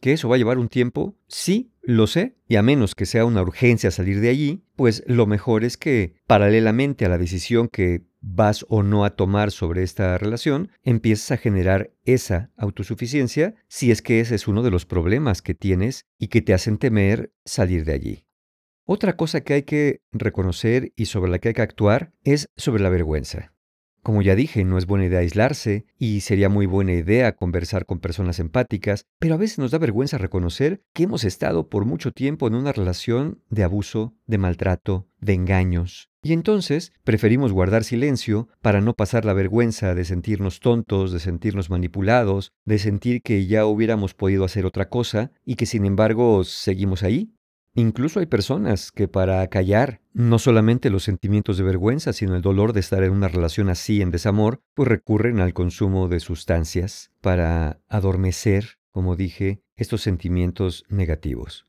¿Que 0.00 0.12
eso 0.12 0.28
va 0.28 0.36
a 0.36 0.38
llevar 0.38 0.58
un 0.58 0.68
tiempo? 0.68 1.14
Sí, 1.28 1.72
lo 1.82 2.06
sé, 2.06 2.36
y 2.48 2.56
a 2.56 2.62
menos 2.62 2.94
que 2.94 3.06
sea 3.06 3.24
una 3.24 3.42
urgencia 3.42 3.90
salir 3.90 4.20
de 4.20 4.30
allí, 4.30 4.64
pues 4.76 5.02
lo 5.06 5.26
mejor 5.26 5.62
es 5.62 5.76
que, 5.76 6.14
paralelamente 6.26 7.04
a 7.04 7.08
la 7.08 7.18
decisión 7.18 7.68
que 7.68 8.02
vas 8.22 8.64
o 8.68 8.82
no 8.82 9.04
a 9.04 9.10
tomar 9.10 9.50
sobre 9.50 9.82
esta 9.82 10.16
relación, 10.18 10.70
empieces 10.82 11.30
a 11.32 11.36
generar 11.36 11.92
esa 12.04 12.50
autosuficiencia 12.56 13.54
si 13.68 13.90
es 13.90 14.02
que 14.02 14.20
ese 14.20 14.34
es 14.34 14.48
uno 14.48 14.62
de 14.62 14.70
los 14.70 14.86
problemas 14.86 15.42
que 15.42 15.54
tienes 15.54 16.06
y 16.18 16.28
que 16.28 16.42
te 16.42 16.54
hacen 16.54 16.78
temer 16.78 17.32
salir 17.44 17.84
de 17.84 17.92
allí. 17.92 18.24
Otra 18.84 19.16
cosa 19.16 19.42
que 19.42 19.54
hay 19.54 19.62
que 19.62 20.00
reconocer 20.12 20.92
y 20.96 21.06
sobre 21.06 21.30
la 21.30 21.38
que 21.38 21.48
hay 21.48 21.54
que 21.54 21.62
actuar 21.62 22.12
es 22.24 22.48
sobre 22.56 22.82
la 22.82 22.88
vergüenza. 22.88 23.52
Como 24.02 24.22
ya 24.22 24.34
dije, 24.34 24.64
no 24.64 24.78
es 24.78 24.86
buena 24.86 25.06
idea 25.06 25.18
aislarse 25.18 25.84
y 25.98 26.20
sería 26.20 26.48
muy 26.48 26.66
buena 26.66 26.92
idea 26.92 27.36
conversar 27.36 27.84
con 27.84 28.00
personas 28.00 28.38
empáticas, 28.38 29.06
pero 29.18 29.34
a 29.34 29.38
veces 29.38 29.58
nos 29.58 29.70
da 29.70 29.78
vergüenza 29.78 30.16
reconocer 30.16 30.82
que 30.94 31.02
hemos 31.02 31.24
estado 31.24 31.68
por 31.68 31.84
mucho 31.84 32.12
tiempo 32.12 32.46
en 32.46 32.54
una 32.54 32.72
relación 32.72 33.42
de 33.50 33.62
abuso, 33.62 34.14
de 34.26 34.38
maltrato, 34.38 35.06
de 35.20 35.34
engaños. 35.34 36.10
Y 36.22 36.32
entonces 36.32 36.92
preferimos 37.04 37.52
guardar 37.52 37.84
silencio 37.84 38.48
para 38.60 38.80
no 38.80 38.94
pasar 38.94 39.24
la 39.24 39.32
vergüenza 39.32 39.94
de 39.94 40.04
sentirnos 40.04 40.60
tontos, 40.60 41.12
de 41.12 41.18
sentirnos 41.18 41.70
manipulados, 41.70 42.52
de 42.64 42.78
sentir 42.78 43.22
que 43.22 43.46
ya 43.46 43.64
hubiéramos 43.64 44.14
podido 44.14 44.44
hacer 44.44 44.66
otra 44.66 44.88
cosa 44.88 45.30
y 45.44 45.56
que 45.56 45.66
sin 45.66 45.84
embargo 45.86 46.44
seguimos 46.44 47.02
ahí, 47.02 47.32
Incluso 47.74 48.18
hay 48.18 48.26
personas 48.26 48.90
que 48.90 49.06
para 49.06 49.46
callar 49.46 50.00
no 50.12 50.40
solamente 50.40 50.90
los 50.90 51.04
sentimientos 51.04 51.56
de 51.56 51.62
vergüenza, 51.64 52.12
sino 52.12 52.34
el 52.34 52.42
dolor 52.42 52.72
de 52.72 52.80
estar 52.80 53.04
en 53.04 53.12
una 53.12 53.28
relación 53.28 53.68
así 53.68 54.02
en 54.02 54.10
desamor, 54.10 54.60
pues 54.74 54.88
recurren 54.88 55.38
al 55.38 55.54
consumo 55.54 56.08
de 56.08 56.18
sustancias 56.18 57.12
para 57.20 57.80
adormecer, 57.88 58.78
como 58.90 59.14
dije, 59.14 59.62
estos 59.76 60.02
sentimientos 60.02 60.84
negativos. 60.88 61.66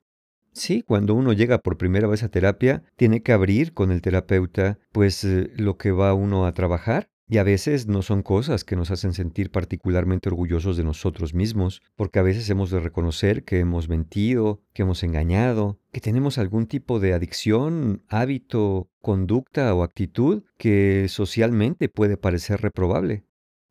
Sí, 0.53 0.81
cuando 0.81 1.13
uno 1.13 1.33
llega 1.33 1.59
por 1.59 1.77
primera 1.77 2.07
vez 2.07 2.23
a 2.23 2.29
terapia, 2.29 2.83
tiene 2.97 3.21
que 3.21 3.31
abrir 3.31 3.73
con 3.73 3.91
el 3.91 4.01
terapeuta 4.01 4.79
pues 4.91 5.23
eh, 5.23 5.51
lo 5.55 5.77
que 5.77 5.91
va 5.91 6.13
uno 6.13 6.45
a 6.45 6.53
trabajar 6.53 7.10
y 7.31 7.37
a 7.37 7.43
veces 7.43 7.87
no 7.87 8.01
son 8.01 8.23
cosas 8.23 8.65
que 8.65 8.75
nos 8.75 8.91
hacen 8.91 9.13
sentir 9.13 9.51
particularmente 9.51 10.27
orgullosos 10.27 10.75
de 10.75 10.83
nosotros 10.83 11.33
mismos, 11.33 11.81
porque 11.95 12.19
a 12.19 12.23
veces 12.23 12.49
hemos 12.49 12.71
de 12.71 12.81
reconocer 12.81 13.45
que 13.45 13.59
hemos 13.59 13.87
mentido, 13.87 14.61
que 14.73 14.81
hemos 14.81 15.01
engañado, 15.01 15.79
que 15.93 16.01
tenemos 16.01 16.37
algún 16.37 16.67
tipo 16.67 16.99
de 16.99 17.13
adicción, 17.13 18.03
hábito, 18.09 18.89
conducta 18.99 19.73
o 19.73 19.83
actitud 19.83 20.43
que 20.57 21.05
socialmente 21.07 21.87
puede 21.87 22.17
parecer 22.17 22.59
reprobable. 22.59 23.23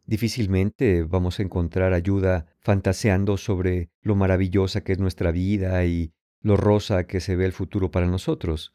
Difícilmente 0.07 1.03
vamos 1.03 1.39
a 1.39 1.43
encontrar 1.43 1.93
ayuda 1.93 2.47
fantaseando 2.61 3.37
sobre 3.37 3.91
lo 4.01 4.15
maravillosa 4.15 4.81
que 4.81 4.93
es 4.93 4.99
nuestra 4.99 5.33
vida 5.33 5.85
y 5.85 6.15
lo 6.41 6.57
rosa 6.57 7.05
que 7.05 7.21
se 7.21 7.37
ve 7.37 7.45
el 7.45 7.53
futuro 7.53 7.91
para 7.91 8.07
nosotros. 8.07 8.73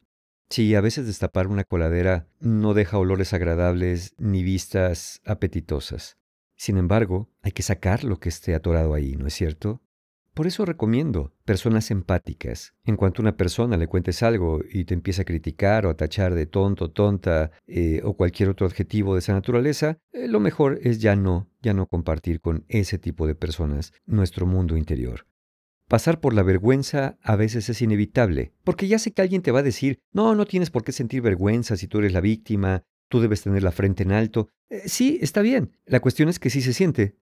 Sí, 0.49 0.75
a 0.75 0.81
veces 0.81 1.07
destapar 1.07 1.47
una 1.47 1.63
coladera 1.63 2.27
no 2.39 2.73
deja 2.73 2.97
olores 2.97 3.33
agradables 3.33 4.13
ni 4.17 4.43
vistas 4.43 5.21
apetitosas. 5.25 6.17
Sin 6.55 6.77
embargo, 6.77 7.29
hay 7.41 7.51
que 7.51 7.63
sacar 7.63 8.03
lo 8.03 8.19
que 8.19 8.29
esté 8.29 8.55
atorado 8.55 8.93
ahí, 8.93 9.15
¿no 9.15 9.27
es 9.27 9.33
cierto? 9.33 9.81
Por 10.35 10.47
eso 10.47 10.65
recomiendo 10.65 11.33
personas 11.45 11.91
empáticas. 11.91 12.73
En 12.83 12.97
cuanto 12.97 13.21
a 13.21 13.23
una 13.23 13.37
persona 13.37 13.77
le 13.77 13.87
cuentes 13.87 14.21
algo 14.21 14.59
y 14.69 14.83
te 14.83 14.93
empieza 14.93 15.21
a 15.21 15.25
criticar 15.25 15.85
o 15.85 15.89
a 15.89 15.95
tachar 15.95 16.33
de 16.33 16.45
tonto, 16.45 16.91
tonta 16.91 17.51
eh, 17.67 18.01
o 18.03 18.17
cualquier 18.17 18.49
otro 18.49 18.67
adjetivo 18.67 19.13
de 19.13 19.19
esa 19.19 19.31
naturaleza, 19.31 19.97
eh, 20.11 20.27
lo 20.27 20.41
mejor 20.41 20.79
es 20.83 20.99
ya 20.99 21.15
no, 21.15 21.49
ya 21.61 21.73
no 21.73 21.87
compartir 21.87 22.41
con 22.41 22.65
ese 22.67 22.99
tipo 22.99 23.27
de 23.27 23.35
personas 23.35 23.93
nuestro 24.05 24.45
mundo 24.45 24.75
interior. 24.75 25.25
Pasar 25.87 26.19
por 26.19 26.33
la 26.33 26.41
vergüenza 26.41 27.17
a 27.21 27.35
veces 27.35 27.69
es 27.69 27.81
inevitable, 27.81 28.53
porque 28.63 28.87
ya 28.87 28.97
sé 28.97 29.11
que 29.11 29.21
alguien 29.21 29.43
te 29.43 29.51
va 29.51 29.59
a 29.59 29.63
decir, 29.63 29.99
no, 30.11 30.33
no 30.33 30.45
tienes 30.45 30.71
por 30.71 30.83
qué 30.83 30.91
sentir 30.91 31.21
vergüenza 31.21 31.77
si 31.77 31.87
tú 31.87 31.99
eres 31.99 32.11
la 32.11 32.21
víctima, 32.21 32.83
tú 33.07 33.19
debes 33.19 33.43
tener 33.43 33.61
la 33.61 33.71
frente 33.71 34.03
en 34.03 34.11
alto. 34.11 34.49
Eh, 34.69 34.83
sí, 34.87 35.19
está 35.21 35.41
bien, 35.41 35.77
la 35.85 35.99
cuestión 35.99 36.27
es 36.27 36.39
que 36.39 36.49
sí 36.49 36.61
se 36.61 36.73
siente. 36.73 37.17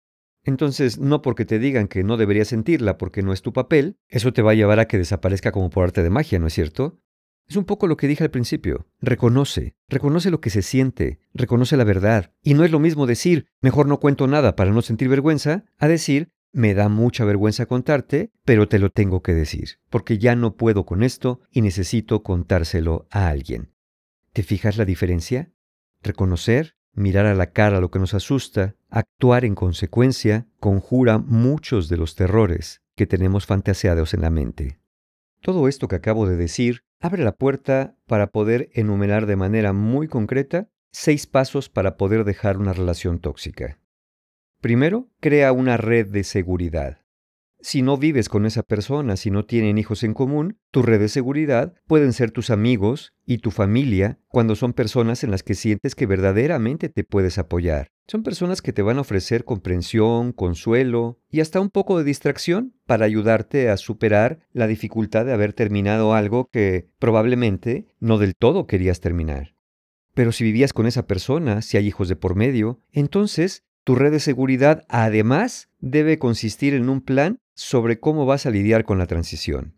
Entonces, 0.44 1.00
no 1.00 1.22
porque 1.22 1.46
te 1.46 1.60
digan 1.60 1.88
que 1.88 2.04
no 2.04 2.18
deberías 2.18 2.50
sentirla 2.50 2.98
porque 2.98 3.24
no 3.24 3.34
es 3.34 3.42
tu 3.42 3.54
papel, 3.54 3.98
eso 4.08 4.34
te 4.34 4.42
va 4.42 4.52
a 4.52 4.56
llevar 4.56 4.80
a 4.80 4.88
que 4.88 4.98
desaparezca 4.98 5.52
como 5.52 5.70
por 5.70 5.84
arte 5.84 6.04
de 6.04 6.10
magia, 6.10 6.40
¿no 6.40 6.48
es 6.48 6.54
cierto? 6.54 7.00
Es 7.48 7.58
un 7.58 7.66
poco 7.66 7.88
lo 7.88 7.98
que 7.98 8.08
dije 8.08 8.24
al 8.24 8.32
principio. 8.32 8.88
Reconoce, 9.02 9.76
reconoce 9.90 10.32
lo 10.32 10.40
que 10.40 10.50
se 10.50 10.62
siente, 10.62 11.20
reconoce 11.34 11.78
la 11.78 11.84
verdad. 11.84 12.32
Y 12.42 12.54
no 12.54 12.64
es 12.64 12.72
lo 12.72 12.80
mismo 12.80 13.08
decir, 13.08 13.48
mejor 13.60 13.88
no 13.88 14.00
cuento 14.00 14.26
nada 14.26 14.56
para 14.56 14.72
no 14.72 14.82
sentir 14.82 15.10
vergüenza, 15.10 15.66
a 15.78 15.88
decir, 15.88 16.32
me 16.52 16.74
da 16.74 16.90
mucha 16.90 17.26
vergüenza 17.26 17.66
contarte, 17.66 18.32
pero 18.46 18.68
te 18.68 18.80
lo 18.80 18.90
tengo 18.90 19.22
que 19.22 19.34
decir, 19.34 19.80
porque 19.90 20.18
ya 20.18 20.36
no 20.36 20.56
puedo 20.56 20.86
con 20.86 21.04
esto 21.04 21.42
y 21.52 21.62
necesito 21.62 22.24
contárselo 22.24 23.08
a 23.10 23.30
alguien. 23.30 23.74
¿Te 24.34 24.44
fijas 24.44 24.78
la 24.78 24.86
diferencia? 24.86 25.52
Reconocer, 26.02 26.76
mirar 26.94 27.26
a 27.26 27.36
la 27.36 27.52
cara 27.52 27.80
lo 27.80 27.92
que 27.92 28.00
nos 28.00 28.14
asusta, 28.14 28.76
actuar 28.90 29.46
en 29.46 29.56
consecuencia, 29.56 30.48
conjura 30.60 31.18
muchos 31.18 31.90
de 31.90 31.98
los 31.98 32.16
terrores 32.16 32.82
que 32.96 33.08
tenemos 33.08 33.46
fantaseados 33.46 34.14
en 34.14 34.22
la 34.22 34.30
mente. 34.30 34.80
Todo 35.42 35.68
esto 35.68 35.88
que 35.88 35.96
acabo 35.96 36.28
de 36.28 36.38
decir 36.38 36.84
abre 37.00 37.24
la 37.24 37.32
puerta 37.32 37.96
para 38.06 38.28
poder 38.28 38.70
enumerar 38.74 39.26
de 39.26 39.36
manera 39.36 39.74
muy 39.74 40.08
concreta 40.08 40.70
seis 40.92 41.26
pasos 41.26 41.70
para 41.70 41.98
poder 41.98 42.26
dejar 42.26 42.58
una 42.58 42.74
relación 42.74 43.20
tóxica. 43.20 43.81
Primero, 44.62 45.10
crea 45.20 45.52
una 45.54 45.76
red 45.76 46.08
de 46.08 46.24
seguridad. 46.24 47.00
Si 47.62 47.82
no 47.82 47.98
vives 47.98 48.30
con 48.30 48.46
esa 48.46 48.62
persona, 48.62 49.18
si 49.18 49.32
no 49.32 49.46
tienen 49.46 49.80
hijos 49.80 50.04
en 50.04 50.14
común, 50.14 50.60
tu 50.70 50.84
red 50.84 51.00
de 51.00 51.10
seguridad 51.10 51.74
pueden 51.88 52.14
ser 52.14 52.30
tus 52.30 52.52
amigos 52.52 53.14
y 53.26 53.40
tu 53.40 53.50
familia 53.50 54.20
cuando 54.28 54.56
son 54.56 54.74
personas 54.74 55.24
en 55.24 55.32
las 55.32 55.42
que 55.42 55.56
sientes 55.56 55.96
que 55.96 56.06
verdaderamente 56.06 56.90
te 56.90 57.04
puedes 57.04 57.40
apoyar. 57.40 57.88
Son 58.08 58.22
personas 58.22 58.62
que 58.62 58.74
te 58.74 58.84
van 58.84 58.98
a 59.00 59.02
ofrecer 59.02 59.46
comprensión, 59.46 60.32
consuelo 60.32 61.20
y 61.30 61.40
hasta 61.40 61.60
un 61.60 61.70
poco 61.70 61.98
de 61.98 62.04
distracción 62.04 62.76
para 62.86 63.06
ayudarte 63.06 63.70
a 63.70 63.78
superar 63.78 64.40
la 64.54 64.68
dificultad 64.68 65.26
de 65.26 65.34
haber 65.34 65.54
terminado 65.54 66.14
algo 66.14 66.50
que 66.52 66.88
probablemente 67.00 67.88
no 68.00 68.20
del 68.20 68.36
todo 68.36 68.68
querías 68.68 69.00
terminar. 69.00 69.56
Pero 70.14 70.32
si 70.32 70.44
vivías 70.44 70.74
con 70.74 70.86
esa 70.88 71.08
persona, 71.08 71.62
si 71.62 71.78
hay 71.78 71.88
hijos 71.88 72.10
de 72.10 72.16
por 72.16 72.36
medio, 72.36 72.80
entonces 72.92 73.64
tu 73.84 73.96
red 73.96 74.12
de 74.12 74.20
seguridad 74.20 74.84
además 74.90 75.70
debe 75.80 76.20
consistir 76.20 76.74
en 76.74 76.90
un 76.90 77.02
plan 77.02 77.40
sobre 77.54 78.00
cómo 78.00 78.26
vas 78.26 78.46
a 78.46 78.52
lidiar 78.52 78.86
con 78.86 78.98
la 78.98 79.08
transición. 79.08 79.78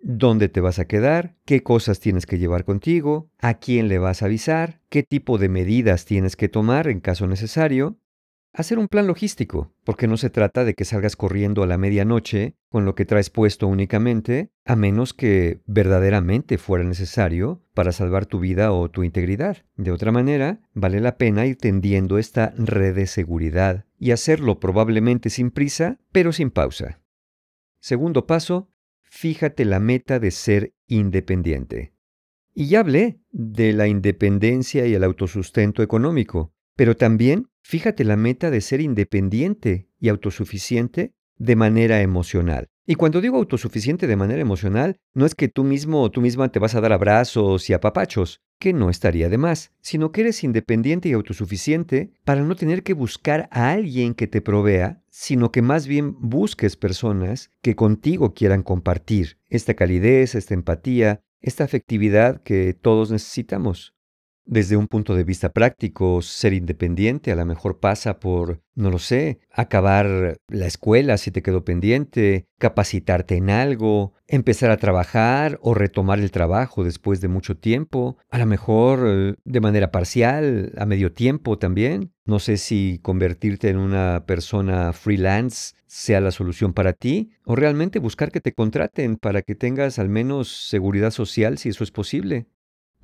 ¿Dónde 0.00 0.48
te 0.48 0.60
vas 0.60 0.78
a 0.78 0.84
quedar? 0.84 1.36
¿Qué 1.46 1.62
cosas 1.62 1.98
tienes 1.98 2.26
que 2.26 2.38
llevar 2.38 2.64
contigo? 2.64 3.30
¿A 3.40 3.54
quién 3.54 3.88
le 3.88 3.98
vas 3.98 4.22
a 4.22 4.26
avisar? 4.26 4.80
¿Qué 4.90 5.02
tipo 5.02 5.38
de 5.38 5.48
medidas 5.48 6.04
tienes 6.04 6.36
que 6.36 6.50
tomar 6.50 6.88
en 6.88 7.00
caso 7.00 7.26
necesario? 7.26 7.98
Hacer 8.56 8.78
un 8.78 8.86
plan 8.86 9.08
logístico, 9.08 9.74
porque 9.82 10.06
no 10.06 10.16
se 10.16 10.30
trata 10.30 10.64
de 10.64 10.74
que 10.74 10.84
salgas 10.84 11.16
corriendo 11.16 11.64
a 11.64 11.66
la 11.66 11.76
medianoche 11.76 12.54
con 12.68 12.84
lo 12.84 12.94
que 12.94 13.04
traes 13.04 13.28
puesto 13.28 13.66
únicamente, 13.66 14.52
a 14.64 14.76
menos 14.76 15.12
que 15.12 15.60
verdaderamente 15.66 16.56
fuera 16.56 16.84
necesario 16.84 17.64
para 17.74 17.90
salvar 17.90 18.26
tu 18.26 18.38
vida 18.38 18.70
o 18.70 18.88
tu 18.88 19.02
integridad. 19.02 19.64
De 19.74 19.90
otra 19.90 20.12
manera, 20.12 20.60
vale 20.72 21.00
la 21.00 21.16
pena 21.16 21.46
ir 21.46 21.56
tendiendo 21.56 22.16
esta 22.16 22.54
red 22.56 22.94
de 22.94 23.08
seguridad 23.08 23.86
y 23.98 24.12
hacerlo 24.12 24.60
probablemente 24.60 25.30
sin 25.30 25.50
prisa, 25.50 25.98
pero 26.12 26.32
sin 26.32 26.52
pausa. 26.52 27.00
Segundo 27.80 28.24
paso, 28.24 28.70
fíjate 29.02 29.64
la 29.64 29.80
meta 29.80 30.20
de 30.20 30.30
ser 30.30 30.74
independiente. 30.86 31.92
Y 32.54 32.68
ya 32.68 32.80
hablé 32.80 33.18
de 33.32 33.72
la 33.72 33.88
independencia 33.88 34.86
y 34.86 34.94
el 34.94 35.02
autosustento 35.02 35.82
económico, 35.82 36.54
pero 36.76 36.96
también 36.96 37.48
fíjate 37.64 38.04
la 38.04 38.16
meta 38.16 38.50
de 38.50 38.60
ser 38.60 38.80
independiente 38.80 39.88
y 39.98 40.10
autosuficiente 40.10 41.14
de 41.38 41.56
manera 41.56 42.02
emocional. 42.02 42.68
Y 42.86 42.96
cuando 42.96 43.22
digo 43.22 43.38
autosuficiente 43.38 44.06
de 44.06 44.16
manera 44.16 44.42
emocional, 44.42 44.98
no 45.14 45.24
es 45.24 45.34
que 45.34 45.48
tú 45.48 45.64
mismo 45.64 46.02
o 46.02 46.10
tú 46.10 46.20
misma 46.20 46.52
te 46.52 46.58
vas 46.58 46.74
a 46.74 46.82
dar 46.82 46.92
abrazos 46.92 47.70
y 47.70 47.72
apapachos, 47.72 48.42
que 48.60 48.74
no 48.74 48.90
estaría 48.90 49.30
de 49.30 49.38
más, 49.38 49.72
sino 49.80 50.12
que 50.12 50.20
eres 50.20 50.44
independiente 50.44 51.08
y 51.08 51.12
autosuficiente 51.12 52.12
para 52.24 52.42
no 52.42 52.54
tener 52.54 52.82
que 52.82 52.92
buscar 52.92 53.48
a 53.50 53.72
alguien 53.72 54.14
que 54.14 54.26
te 54.26 54.42
provea, 54.42 55.02
sino 55.08 55.50
que 55.50 55.62
más 55.62 55.86
bien 55.86 56.14
busques 56.20 56.76
personas 56.76 57.50
que 57.62 57.74
contigo 57.74 58.34
quieran 58.34 58.62
compartir 58.62 59.38
esta 59.48 59.72
calidez, 59.72 60.34
esta 60.34 60.52
empatía, 60.52 61.22
esta 61.40 61.64
afectividad 61.64 62.42
que 62.42 62.74
todos 62.74 63.10
necesitamos. 63.10 63.93
Desde 64.46 64.76
un 64.76 64.88
punto 64.88 65.14
de 65.14 65.24
vista 65.24 65.52
práctico, 65.52 66.20
ser 66.20 66.52
independiente 66.52 67.32
a 67.32 67.36
lo 67.36 67.46
mejor 67.46 67.80
pasa 67.80 68.20
por, 68.20 68.60
no 68.74 68.90
lo 68.90 68.98
sé, 68.98 69.40
acabar 69.50 70.36
la 70.48 70.66
escuela 70.66 71.16
si 71.16 71.30
te 71.30 71.42
quedó 71.42 71.64
pendiente, 71.64 72.46
capacitarte 72.58 73.36
en 73.36 73.48
algo, 73.48 74.12
empezar 74.26 74.70
a 74.70 74.76
trabajar 74.76 75.58
o 75.62 75.72
retomar 75.72 76.18
el 76.18 76.30
trabajo 76.30 76.84
después 76.84 77.22
de 77.22 77.28
mucho 77.28 77.56
tiempo, 77.56 78.18
a 78.30 78.38
lo 78.38 78.44
mejor 78.44 79.04
eh, 79.06 79.34
de 79.44 79.60
manera 79.60 79.90
parcial, 79.90 80.72
a 80.76 80.84
medio 80.84 81.12
tiempo 81.14 81.58
también. 81.58 82.12
No 82.26 82.38
sé 82.38 82.58
si 82.58 83.00
convertirte 83.02 83.70
en 83.70 83.78
una 83.78 84.24
persona 84.26 84.92
freelance 84.92 85.74
sea 85.86 86.20
la 86.20 86.32
solución 86.32 86.72
para 86.72 86.92
ti 86.92 87.30
o 87.44 87.54
realmente 87.54 87.98
buscar 87.98 88.30
que 88.30 88.40
te 88.40 88.52
contraten 88.52 89.16
para 89.16 89.42
que 89.42 89.54
tengas 89.54 89.98
al 89.98 90.08
menos 90.08 90.68
seguridad 90.68 91.12
social 91.12 91.56
si 91.56 91.68
eso 91.70 91.84
es 91.84 91.90
posible. 91.90 92.46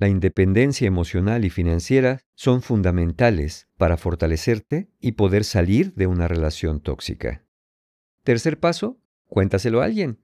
La 0.01 0.09
independencia 0.09 0.87
emocional 0.87 1.45
y 1.45 1.51
financiera 1.51 2.21
son 2.33 2.63
fundamentales 2.63 3.67
para 3.77 3.97
fortalecerte 3.97 4.89
y 4.99 5.11
poder 5.11 5.43
salir 5.43 5.93
de 5.93 6.07
una 6.07 6.27
relación 6.27 6.81
tóxica. 6.81 7.45
Tercer 8.23 8.59
paso, 8.59 8.99
cuéntaselo 9.27 9.79
a 9.79 9.85
alguien. 9.85 10.17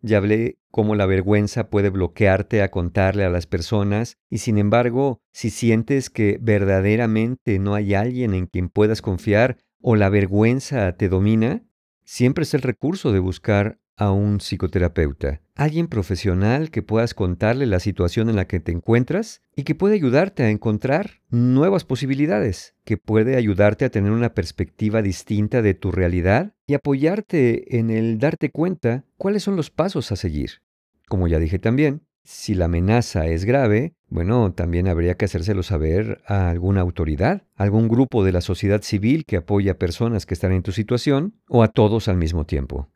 Ya 0.00 0.16
hablé 0.16 0.56
cómo 0.70 0.94
la 0.94 1.04
vergüenza 1.04 1.68
puede 1.68 1.90
bloquearte 1.90 2.62
a 2.62 2.70
contarle 2.70 3.24
a 3.24 3.28
las 3.28 3.46
personas 3.46 4.16
y 4.30 4.38
sin 4.38 4.56
embargo, 4.56 5.20
si 5.32 5.50
sientes 5.50 6.08
que 6.08 6.38
verdaderamente 6.40 7.58
no 7.58 7.74
hay 7.74 7.92
alguien 7.92 8.32
en 8.32 8.46
quien 8.46 8.70
puedas 8.70 9.02
confiar 9.02 9.58
o 9.82 9.96
la 9.96 10.08
vergüenza 10.08 10.96
te 10.96 11.10
domina, 11.10 11.62
siempre 12.04 12.44
es 12.44 12.54
el 12.54 12.62
recurso 12.62 13.12
de 13.12 13.18
buscar 13.18 13.80
a 13.98 14.12
un 14.12 14.38
psicoterapeuta, 14.40 15.42
alguien 15.60 15.88
profesional 15.88 16.70
que 16.70 16.80
puedas 16.80 17.12
contarle 17.12 17.66
la 17.66 17.80
situación 17.80 18.30
en 18.30 18.36
la 18.36 18.46
que 18.46 18.60
te 18.60 18.72
encuentras 18.72 19.42
y 19.54 19.64
que 19.64 19.74
puede 19.74 19.94
ayudarte 19.94 20.42
a 20.42 20.48
encontrar 20.48 21.20
nuevas 21.28 21.84
posibilidades, 21.84 22.74
que 22.84 22.96
puede 22.96 23.36
ayudarte 23.36 23.84
a 23.84 23.90
tener 23.90 24.10
una 24.10 24.32
perspectiva 24.32 25.02
distinta 25.02 25.60
de 25.60 25.74
tu 25.74 25.92
realidad 25.92 26.54
y 26.66 26.72
apoyarte 26.72 27.76
en 27.78 27.90
el 27.90 28.18
darte 28.18 28.50
cuenta 28.50 29.04
cuáles 29.18 29.42
son 29.42 29.54
los 29.54 29.68
pasos 29.68 30.10
a 30.12 30.16
seguir. 30.16 30.62
Como 31.08 31.28
ya 31.28 31.38
dije 31.38 31.58
también, 31.58 32.06
si 32.24 32.54
la 32.54 32.64
amenaza 32.64 33.26
es 33.26 33.44
grave, 33.44 33.92
bueno, 34.08 34.54
también 34.54 34.88
habría 34.88 35.18
que 35.18 35.26
hacérselo 35.26 35.62
saber 35.62 36.22
a 36.26 36.48
alguna 36.48 36.80
autoridad, 36.80 37.42
algún 37.54 37.88
grupo 37.88 38.24
de 38.24 38.32
la 38.32 38.40
sociedad 38.40 38.80
civil 38.80 39.26
que 39.26 39.36
apoya 39.36 39.72
a 39.72 39.78
personas 39.78 40.24
que 40.24 40.32
están 40.32 40.52
en 40.52 40.62
tu 40.62 40.72
situación 40.72 41.34
o 41.48 41.62
a 41.62 41.68
todos 41.68 42.08
al 42.08 42.16
mismo 42.16 42.46
tiempo. 42.46 42.88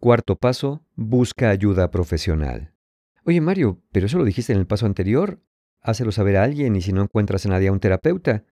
Cuarto 0.00 0.36
paso, 0.36 0.84
busca 0.94 1.50
ayuda 1.50 1.90
profesional. 1.90 2.72
Oye 3.24 3.40
Mario, 3.40 3.82
pero 3.90 4.06
eso 4.06 4.16
lo 4.16 4.24
dijiste 4.24 4.52
en 4.52 4.60
el 4.60 4.66
paso 4.66 4.86
anterior. 4.86 5.42
Hácelo 5.82 6.12
saber 6.12 6.36
a 6.36 6.44
alguien 6.44 6.76
y 6.76 6.82
si 6.82 6.92
no 6.92 7.02
encuentras 7.02 7.46
a 7.46 7.48
nadie 7.48 7.66
a 7.66 7.72
un 7.72 7.80
terapeuta. 7.80 8.44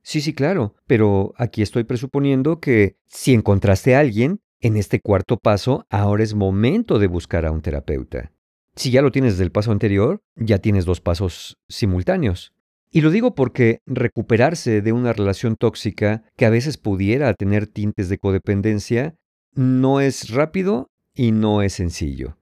Sí, 0.00 0.22
sí, 0.22 0.32
claro, 0.32 0.76
pero 0.86 1.34
aquí 1.36 1.60
estoy 1.60 1.84
presuponiendo 1.84 2.58
que 2.58 2.96
si 3.06 3.34
encontraste 3.34 3.94
a 3.94 4.00
alguien, 4.00 4.40
en 4.60 4.78
este 4.78 5.00
cuarto 5.00 5.36
paso 5.36 5.86
ahora 5.90 6.22
es 6.22 6.34
momento 6.34 6.98
de 6.98 7.06
buscar 7.06 7.44
a 7.44 7.50
un 7.50 7.60
terapeuta. 7.60 8.32
Si 8.74 8.90
ya 8.90 9.02
lo 9.02 9.12
tienes 9.12 9.36
del 9.36 9.52
paso 9.52 9.72
anterior, 9.72 10.22
ya 10.36 10.58
tienes 10.58 10.86
dos 10.86 11.02
pasos 11.02 11.58
simultáneos. 11.68 12.54
Y 12.90 13.02
lo 13.02 13.10
digo 13.10 13.34
porque 13.34 13.80
recuperarse 13.84 14.80
de 14.80 14.92
una 14.92 15.12
relación 15.12 15.56
tóxica 15.56 16.22
que 16.36 16.46
a 16.46 16.50
veces 16.50 16.78
pudiera 16.78 17.34
tener 17.34 17.66
tintes 17.66 18.08
de 18.08 18.16
codependencia 18.16 19.16
no 19.54 20.00
es 20.00 20.30
rápido 20.30 20.90
y 21.14 21.32
no 21.32 21.62
es 21.62 21.74
sencillo. 21.74 22.38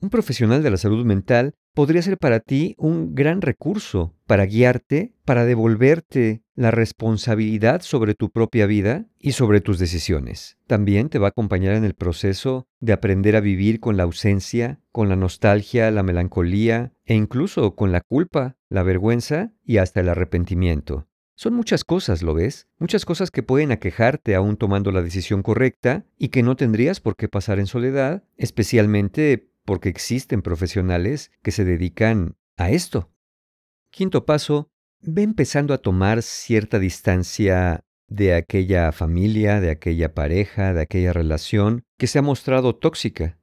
Un 0.00 0.10
profesional 0.10 0.62
de 0.62 0.70
la 0.70 0.76
salud 0.76 1.04
mental 1.04 1.54
podría 1.74 2.02
ser 2.02 2.18
para 2.18 2.40
ti 2.40 2.74
un 2.78 3.14
gran 3.14 3.40
recurso 3.40 4.14
para 4.26 4.46
guiarte, 4.46 5.14
para 5.24 5.44
devolverte 5.44 6.42
la 6.54 6.70
responsabilidad 6.70 7.82
sobre 7.82 8.14
tu 8.14 8.30
propia 8.30 8.66
vida 8.66 9.06
y 9.18 9.32
sobre 9.32 9.60
tus 9.60 9.78
decisiones. 9.78 10.56
También 10.66 11.08
te 11.08 11.18
va 11.18 11.28
a 11.28 11.30
acompañar 11.30 11.74
en 11.74 11.84
el 11.84 11.94
proceso 11.94 12.68
de 12.80 12.92
aprender 12.92 13.34
a 13.34 13.40
vivir 13.40 13.80
con 13.80 13.96
la 13.96 14.04
ausencia, 14.04 14.80
con 14.92 15.08
la 15.08 15.16
nostalgia, 15.16 15.90
la 15.90 16.02
melancolía 16.02 16.92
e 17.04 17.14
incluso 17.14 17.74
con 17.74 17.90
la 17.90 18.00
culpa, 18.00 18.56
la 18.68 18.82
vergüenza 18.82 19.52
y 19.64 19.78
hasta 19.78 20.00
el 20.00 20.08
arrepentimiento. 20.08 21.08
Son 21.36 21.54
muchas 21.54 21.84
cosas, 21.84 22.22
¿lo 22.22 22.34
ves? 22.34 22.68
Muchas 22.78 23.04
cosas 23.04 23.30
que 23.30 23.42
pueden 23.42 23.72
aquejarte 23.72 24.34
aún 24.34 24.56
tomando 24.56 24.92
la 24.92 25.02
decisión 25.02 25.42
correcta 25.42 26.06
y 26.16 26.28
que 26.28 26.42
no 26.44 26.54
tendrías 26.54 27.00
por 27.00 27.16
qué 27.16 27.28
pasar 27.28 27.58
en 27.58 27.66
soledad, 27.66 28.22
especialmente 28.36 29.50
porque 29.64 29.88
existen 29.88 30.42
profesionales 30.42 31.32
que 31.42 31.50
se 31.50 31.64
dedican 31.64 32.36
a 32.56 32.70
esto. 32.70 33.10
Quinto 33.90 34.24
paso, 34.26 34.70
ve 35.00 35.22
empezando 35.22 35.74
a 35.74 35.78
tomar 35.78 36.22
cierta 36.22 36.78
distancia 36.78 37.84
de 38.08 38.34
aquella 38.34 38.92
familia, 38.92 39.60
de 39.60 39.70
aquella 39.70 40.14
pareja, 40.14 40.72
de 40.72 40.82
aquella 40.82 41.12
relación 41.12 41.82
que 41.98 42.06
se 42.06 42.18
ha 42.18 42.22
mostrado 42.22 42.76
tóxica. 42.76 43.38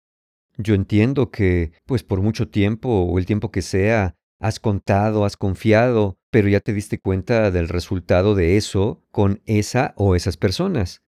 Yo 0.57 0.75
entiendo 0.75 1.31
que, 1.31 1.71
pues 1.85 2.03
por 2.03 2.21
mucho 2.21 2.47
tiempo 2.49 2.89
o 2.89 3.17
el 3.17 3.25
tiempo 3.25 3.51
que 3.51 3.61
sea, 3.61 4.15
has 4.41 4.59
contado, 4.59 5.23
has 5.23 5.37
confiado, 5.37 6.17
pero 6.31 6.49
ya 6.49 6.59
te 6.59 6.73
diste 6.73 6.99
cuenta 6.99 7.51
del 7.51 7.69
resultado 7.69 8.35
de 8.35 8.57
eso 8.57 9.05
con 9.11 9.41
esa 9.45 9.93
o 9.95 10.15
esas 10.15 10.35
personas. 10.35 11.01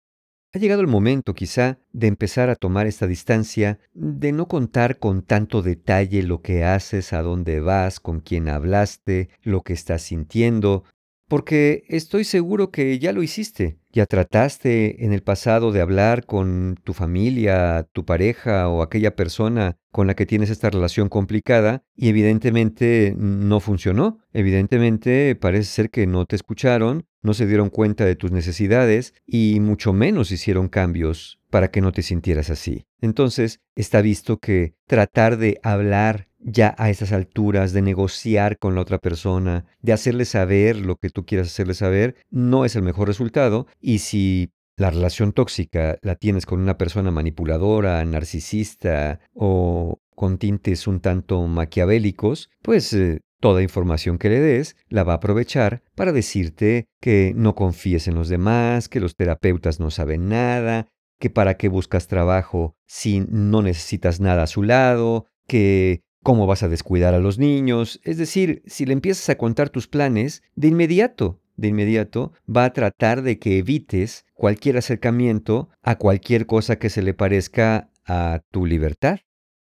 Ha 0.54 0.58
llegado 0.58 0.82
el 0.82 0.86
momento 0.86 1.34
quizá 1.34 1.78
de 1.92 2.08
empezar 2.08 2.50
a 2.50 2.56
tomar 2.56 2.86
esta 2.86 3.06
distancia, 3.06 3.80
de 3.94 4.32
no 4.32 4.48
contar 4.48 4.98
con 4.98 5.22
tanto 5.22 5.62
detalle 5.62 6.22
lo 6.22 6.42
que 6.42 6.62
haces, 6.62 7.14
a 7.14 7.22
dónde 7.22 7.60
vas, 7.60 8.00
con 8.00 8.20
quién 8.20 8.50
hablaste, 8.50 9.30
lo 9.42 9.62
que 9.62 9.72
estás 9.72 10.02
sintiendo, 10.02 10.84
porque 11.26 11.84
estoy 11.88 12.24
seguro 12.24 12.70
que 12.70 12.98
ya 12.98 13.12
lo 13.12 13.22
hiciste. 13.22 13.78
Ya 13.94 14.06
trataste 14.06 15.04
en 15.04 15.12
el 15.12 15.22
pasado 15.22 15.70
de 15.70 15.82
hablar 15.82 16.24
con 16.24 16.78
tu 16.82 16.94
familia, 16.94 17.86
tu 17.92 18.06
pareja 18.06 18.68
o 18.70 18.80
aquella 18.80 19.14
persona 19.14 19.76
con 19.90 20.06
la 20.06 20.14
que 20.14 20.24
tienes 20.24 20.48
esta 20.48 20.70
relación 20.70 21.10
complicada 21.10 21.84
y 21.94 22.08
evidentemente 22.08 23.14
no 23.18 23.60
funcionó. 23.60 24.20
Evidentemente 24.32 25.36
parece 25.36 25.64
ser 25.64 25.90
que 25.90 26.06
no 26.06 26.24
te 26.24 26.36
escucharon, 26.36 27.04
no 27.20 27.34
se 27.34 27.46
dieron 27.46 27.68
cuenta 27.68 28.06
de 28.06 28.16
tus 28.16 28.32
necesidades 28.32 29.12
y 29.26 29.60
mucho 29.60 29.92
menos 29.92 30.32
hicieron 30.32 30.68
cambios 30.68 31.38
para 31.50 31.70
que 31.70 31.82
no 31.82 31.92
te 31.92 32.00
sintieras 32.00 32.48
así. 32.48 32.86
Entonces, 33.02 33.60
está 33.76 34.00
visto 34.00 34.38
que 34.38 34.74
tratar 34.86 35.36
de 35.36 35.60
hablar 35.62 36.28
ya 36.42 36.74
a 36.78 36.90
esas 36.90 37.12
alturas, 37.12 37.72
de 37.72 37.82
negociar 37.82 38.58
con 38.58 38.74
la 38.74 38.80
otra 38.80 38.98
persona, 38.98 39.64
de 39.80 39.92
hacerle 39.92 40.24
saber 40.24 40.76
lo 40.76 40.96
que 40.96 41.10
tú 41.10 41.24
quieras 41.24 41.48
hacerle 41.48 41.74
saber, 41.74 42.16
no 42.30 42.64
es 42.64 42.76
el 42.76 42.82
mejor 42.82 43.08
resultado. 43.08 43.66
Y 43.80 43.98
si 43.98 44.50
la 44.76 44.90
relación 44.90 45.32
tóxica 45.32 45.98
la 46.02 46.16
tienes 46.16 46.46
con 46.46 46.60
una 46.60 46.78
persona 46.78 47.10
manipuladora, 47.10 48.04
narcisista 48.04 49.20
o 49.34 49.98
con 50.14 50.38
tintes 50.38 50.86
un 50.86 51.00
tanto 51.00 51.46
maquiavélicos, 51.46 52.50
pues 52.62 52.92
eh, 52.92 53.20
toda 53.40 53.62
información 53.62 54.18
que 54.18 54.28
le 54.28 54.40
des 54.40 54.76
la 54.88 55.04
va 55.04 55.14
a 55.14 55.16
aprovechar 55.16 55.82
para 55.94 56.12
decirte 56.12 56.86
que 57.00 57.32
no 57.36 57.54
confíes 57.54 58.08
en 58.08 58.14
los 58.14 58.28
demás, 58.28 58.88
que 58.88 59.00
los 59.00 59.16
terapeutas 59.16 59.80
no 59.80 59.90
saben 59.90 60.28
nada, 60.28 60.86
que 61.18 61.30
para 61.30 61.56
qué 61.56 61.68
buscas 61.68 62.08
trabajo 62.08 62.76
si 62.86 63.20
no 63.28 63.62
necesitas 63.62 64.20
nada 64.20 64.44
a 64.44 64.46
su 64.46 64.62
lado, 64.62 65.26
que 65.46 66.02
cómo 66.22 66.46
vas 66.46 66.62
a 66.62 66.68
descuidar 66.68 67.14
a 67.14 67.18
los 67.18 67.38
niños. 67.38 68.00
Es 68.04 68.16
decir, 68.16 68.62
si 68.66 68.86
le 68.86 68.92
empiezas 68.92 69.28
a 69.28 69.38
contar 69.38 69.70
tus 69.70 69.88
planes, 69.88 70.42
de 70.54 70.68
inmediato, 70.68 71.40
de 71.56 71.68
inmediato 71.68 72.32
va 72.48 72.64
a 72.64 72.72
tratar 72.72 73.22
de 73.22 73.38
que 73.38 73.58
evites 73.58 74.24
cualquier 74.34 74.76
acercamiento 74.76 75.68
a 75.82 75.96
cualquier 75.96 76.46
cosa 76.46 76.76
que 76.76 76.90
se 76.90 77.02
le 77.02 77.14
parezca 77.14 77.90
a 78.06 78.40
tu 78.50 78.66
libertad. 78.66 79.20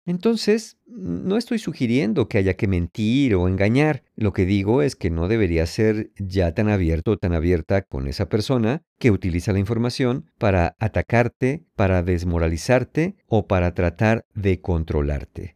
Entonces, 0.07 0.79
no 0.87 1.37
estoy 1.37 1.59
sugiriendo 1.59 2.29
que 2.29 2.39
haya 2.39 2.55
que 2.55 2.69
mentir 2.69 3.35
o 3.35 3.49
engañar. 3.49 4.05
Lo 4.15 4.33
que 4.33 4.47
digo 4.47 4.83
es 4.83 4.95
que 4.95 5.11
no 5.11 5.27
debería 5.27 5.67
ser 5.67 6.13
ya 6.17 6.55
tan 6.55 6.69
abierto 6.69 7.13
o 7.13 7.17
tan 7.17 7.35
abierta 7.35 7.83
con 7.83 8.07
esa 8.07 8.29
persona 8.29 8.83
que 9.01 9.11
utiliza 9.11 9.53
la 9.53 9.59
información 9.59 10.31
para 10.39 10.77
atacarte, 10.79 11.67
para 11.75 12.05
desmoralizarte 12.05 13.17
o 13.27 13.49
para 13.49 13.75
tratar 13.75 14.25
de 14.33 14.61
controlarte. 14.61 15.56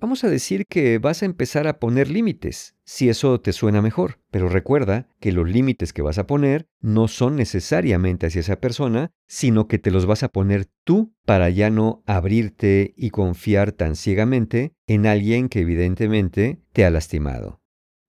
Vamos 0.00 0.22
a 0.22 0.30
decir 0.30 0.64
que 0.66 0.98
vas 0.98 1.22
a 1.22 1.26
empezar 1.26 1.66
a 1.66 1.80
poner 1.80 2.08
límites, 2.08 2.76
si 2.84 3.08
eso 3.08 3.40
te 3.40 3.52
suena 3.52 3.82
mejor, 3.82 4.20
pero 4.30 4.48
recuerda 4.48 5.08
que 5.18 5.32
los 5.32 5.50
límites 5.50 5.92
que 5.92 6.02
vas 6.02 6.18
a 6.18 6.26
poner 6.28 6.68
no 6.80 7.08
son 7.08 7.34
necesariamente 7.34 8.28
hacia 8.28 8.42
esa 8.42 8.60
persona, 8.60 9.10
sino 9.26 9.66
que 9.66 9.80
te 9.80 9.90
los 9.90 10.06
vas 10.06 10.22
a 10.22 10.28
poner 10.28 10.66
tú 10.84 11.16
para 11.26 11.50
ya 11.50 11.70
no 11.70 12.04
abrirte 12.06 12.94
y 12.96 13.10
confiar 13.10 13.72
tan 13.72 13.96
ciegamente 13.96 14.72
en 14.86 15.04
alguien 15.04 15.48
que 15.48 15.62
evidentemente 15.62 16.60
te 16.72 16.84
ha 16.84 16.90
lastimado. 16.90 17.60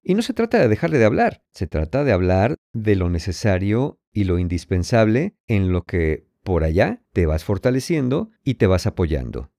Y 0.03 0.13
no 0.13 0.21
se 0.21 0.33
trata 0.33 0.59
de 0.59 0.67
dejarle 0.67 0.99
de 0.99 1.05
hablar, 1.05 1.41
se 1.53 1.65
trata 1.65 2.03
de 2.03 2.11
hablar 2.11 2.55
de 2.71 2.95
lo 2.95 3.09
necesario 3.09 3.99
y 4.13 4.25
lo 4.25 4.37
indispensable 4.37 5.33
en 5.47 5.71
lo 5.71 5.85
que 5.85 6.27
por 6.43 6.63
allá 6.63 7.01
te 7.13 7.25
vas 7.25 7.43
fortaleciendo 7.43 8.29
y 8.43 8.55
te 8.55 8.67
vas 8.67 8.85
apoyando. 8.85 9.51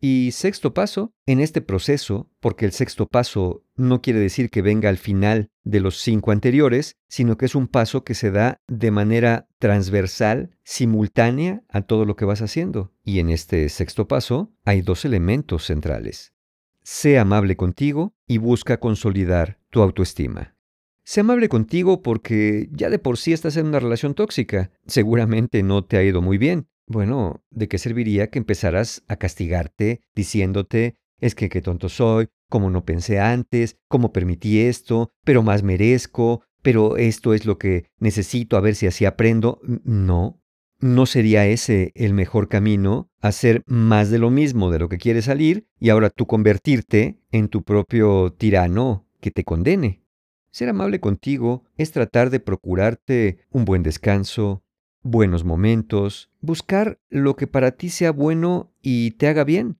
Y 0.00 0.30
sexto 0.32 0.74
paso, 0.74 1.14
en 1.24 1.40
este 1.40 1.62
proceso, 1.62 2.30
porque 2.40 2.66
el 2.66 2.72
sexto 2.72 3.06
paso 3.06 3.64
no 3.76 4.02
quiere 4.02 4.18
decir 4.20 4.50
que 4.50 4.60
venga 4.60 4.88
al 4.88 4.98
final 4.98 5.50
de 5.64 5.80
los 5.80 5.98
cinco 5.98 6.32
anteriores, 6.32 6.96
sino 7.08 7.36
que 7.38 7.46
es 7.46 7.54
un 7.54 7.66
paso 7.66 8.04
que 8.04 8.14
se 8.14 8.30
da 8.30 8.60
de 8.68 8.90
manera 8.90 9.48
transversal, 9.58 10.50
simultánea 10.64 11.62
a 11.68 11.82
todo 11.82 12.04
lo 12.04 12.14
que 12.14 12.26
vas 12.26 12.42
haciendo. 12.42 12.92
Y 13.04 13.20
en 13.20 13.30
este 13.30 13.68
sexto 13.68 14.06
paso 14.06 14.52
hay 14.64 14.82
dos 14.82 15.04
elementos 15.04 15.64
centrales. 15.64 16.34
Sé 16.82 17.18
amable 17.18 17.56
contigo 17.56 18.14
y 18.26 18.38
busca 18.38 18.78
consolidar 18.78 19.58
tu 19.70 19.80
autoestima. 19.80 20.56
Sé 21.04 21.20
amable 21.20 21.48
contigo 21.48 22.02
porque 22.02 22.68
ya 22.70 22.90
de 22.90 22.98
por 22.98 23.16
sí 23.16 23.32
estás 23.32 23.56
en 23.56 23.66
una 23.66 23.80
relación 23.80 24.14
tóxica. 24.14 24.70
Seguramente 24.86 25.62
no 25.62 25.84
te 25.84 25.96
ha 25.96 26.02
ido 26.02 26.20
muy 26.20 26.36
bien. 26.36 26.68
Bueno, 26.86 27.42
¿de 27.50 27.68
qué 27.68 27.78
serviría 27.78 28.30
que 28.30 28.38
empezaras 28.38 29.02
a 29.08 29.16
castigarte 29.16 30.00
diciéndote, 30.14 30.96
es 31.18 31.34
que 31.34 31.48
qué 31.48 31.60
tonto 31.60 31.88
soy, 31.88 32.28
cómo 32.48 32.70
no 32.70 32.84
pensé 32.84 33.18
antes, 33.18 33.76
cómo 33.88 34.12
permití 34.12 34.60
esto, 34.60 35.10
pero 35.24 35.42
más 35.42 35.62
merezco, 35.62 36.42
pero 36.62 36.96
esto 36.96 37.34
es 37.34 37.44
lo 37.46 37.58
que 37.58 37.86
necesito 37.98 38.56
a 38.56 38.60
ver 38.60 38.74
si 38.74 38.86
así 38.86 39.04
aprendo? 39.04 39.60
No, 39.84 40.40
¿No 40.78 41.06
sería 41.06 41.46
ese 41.46 41.92
el 41.94 42.12
mejor 42.12 42.48
camino? 42.48 43.10
Hacer 43.20 43.62
más 43.66 44.10
de 44.10 44.18
lo 44.18 44.30
mismo 44.30 44.70
de 44.70 44.78
lo 44.78 44.90
que 44.90 44.98
quieres 44.98 45.24
salir 45.24 45.66
y 45.80 45.88
ahora 45.88 46.10
tú 46.10 46.26
convertirte 46.26 47.18
en 47.32 47.48
tu 47.48 47.62
propio 47.62 48.34
tirano 48.34 49.06
que 49.20 49.30
te 49.30 49.42
condene. 49.42 50.02
Ser 50.50 50.68
amable 50.68 51.00
contigo 51.00 51.64
es 51.78 51.92
tratar 51.92 52.28
de 52.28 52.40
procurarte 52.40 53.38
un 53.50 53.64
buen 53.64 53.82
descanso, 53.82 54.64
buenos 55.06 55.44
momentos, 55.44 56.30
buscar 56.40 56.98
lo 57.08 57.36
que 57.36 57.46
para 57.46 57.72
ti 57.72 57.88
sea 57.88 58.12
bueno 58.12 58.72
y 58.82 59.12
te 59.12 59.28
haga 59.28 59.44
bien. 59.44 59.78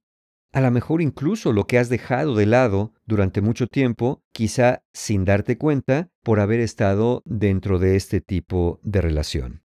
A 0.53 0.61
lo 0.61 0.71
mejor 0.71 1.03
incluso 1.03 1.53
lo 1.53 1.67
que 1.67 1.79
has 1.79 1.89
dejado 1.89 2.35
de 2.35 2.47
lado 2.47 2.95
durante 3.05 3.41
mucho 3.43 3.67
tiempo, 3.67 4.23
quizá 4.33 4.83
sin 4.93 5.25
darte 5.25 5.59
cuenta 5.59 6.11
por 6.23 6.41
haber 6.41 6.61
estado 6.61 7.23
dentro 7.27 7.79
de 7.79 7.97
este 7.97 8.21
tipo 8.21 8.81
de 8.83 9.03
relación. 9.03 9.63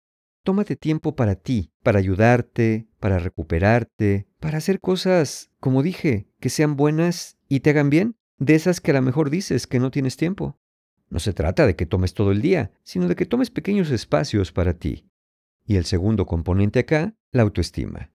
Tómate 0.43 0.75
tiempo 0.75 1.15
para 1.15 1.35
ti, 1.35 1.71
para 1.81 1.97
ayudarte, 1.97 2.87
para 2.99 3.17
recuperarte, 3.17 4.27
para 4.39 4.59
hacer 4.59 4.79
cosas, 4.79 5.49
como 5.59 5.81
dije, 5.81 6.27
que 6.39 6.49
sean 6.49 6.75
buenas 6.75 7.39
y 7.49 7.61
te 7.61 7.71
hagan 7.71 7.89
bien, 7.89 8.15
de 8.37 8.53
esas 8.53 8.79
que 8.79 8.91
a 8.91 8.95
lo 8.95 9.01
mejor 9.01 9.31
dices 9.31 9.65
que 9.65 9.79
no 9.79 9.89
tienes 9.89 10.17
tiempo. 10.17 10.59
No 11.09 11.19
se 11.19 11.33
trata 11.33 11.65
de 11.65 11.75
que 11.75 11.87
tomes 11.87 12.13
todo 12.13 12.31
el 12.31 12.41
día, 12.43 12.71
sino 12.83 13.07
de 13.07 13.15
que 13.15 13.25
tomes 13.25 13.49
pequeños 13.49 13.89
espacios 13.89 14.51
para 14.51 14.75
ti. 14.75 15.09
Y 15.65 15.77
el 15.77 15.85
segundo 15.85 16.25
componente 16.25 16.79
acá, 16.79 17.15
la 17.31 17.41
autoestima. 17.41 18.11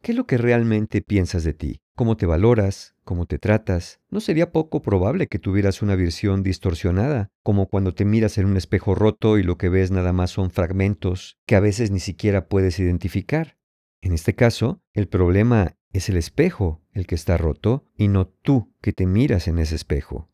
¿Qué 0.00 0.12
es 0.12 0.16
lo 0.16 0.26
que 0.26 0.38
realmente 0.38 1.00
piensas 1.00 1.44
de 1.44 1.54
ti? 1.54 1.80
¿Cómo 1.96 2.16
te 2.16 2.26
valoras? 2.26 2.94
¿Cómo 3.04 3.26
te 3.26 3.38
tratas? 3.38 4.00
¿No 4.10 4.20
sería 4.20 4.52
poco 4.52 4.82
probable 4.82 5.26
que 5.26 5.38
tuvieras 5.38 5.80
una 5.82 5.96
visión 5.96 6.42
distorsionada, 6.42 7.30
como 7.42 7.68
cuando 7.68 7.94
te 7.94 8.04
miras 8.04 8.38
en 8.38 8.46
un 8.46 8.56
espejo 8.56 8.94
roto 8.94 9.38
y 9.38 9.42
lo 9.42 9.58
que 9.58 9.68
ves 9.68 9.90
nada 9.90 10.12
más 10.12 10.30
son 10.30 10.50
fragmentos 10.50 11.38
que 11.46 11.56
a 11.56 11.60
veces 11.60 11.90
ni 11.90 12.00
siquiera 12.00 12.48
puedes 12.48 12.78
identificar? 12.78 13.56
En 14.02 14.12
este 14.12 14.34
caso, 14.34 14.82
el 14.92 15.08
problema 15.08 15.76
es 15.90 16.08
el 16.08 16.16
espejo 16.16 16.82
el 16.92 17.06
que 17.06 17.14
está 17.14 17.38
roto 17.38 17.86
y 17.96 18.08
no 18.08 18.26
tú 18.26 18.74
que 18.82 18.92
te 18.92 19.06
miras 19.06 19.48
en 19.48 19.58
ese 19.58 19.74
espejo. 19.74 20.30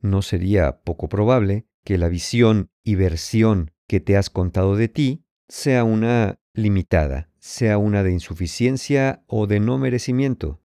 ¿No 0.00 0.20
sería 0.20 0.80
poco 0.82 1.08
probable 1.08 1.66
que 1.82 1.96
la 1.96 2.08
visión 2.08 2.70
y 2.82 2.96
versión 2.96 3.70
que 3.86 4.00
te 4.00 4.16
has 4.16 4.28
contado 4.28 4.76
de 4.76 4.88
ti 4.88 5.23
sea 5.48 5.84
una 5.84 6.38
limitada, 6.52 7.28
sea 7.38 7.78
una 7.78 8.02
de 8.02 8.12
insuficiencia 8.12 9.22
o 9.26 9.46
de 9.46 9.60
no 9.60 9.78
merecimiento. 9.78 10.60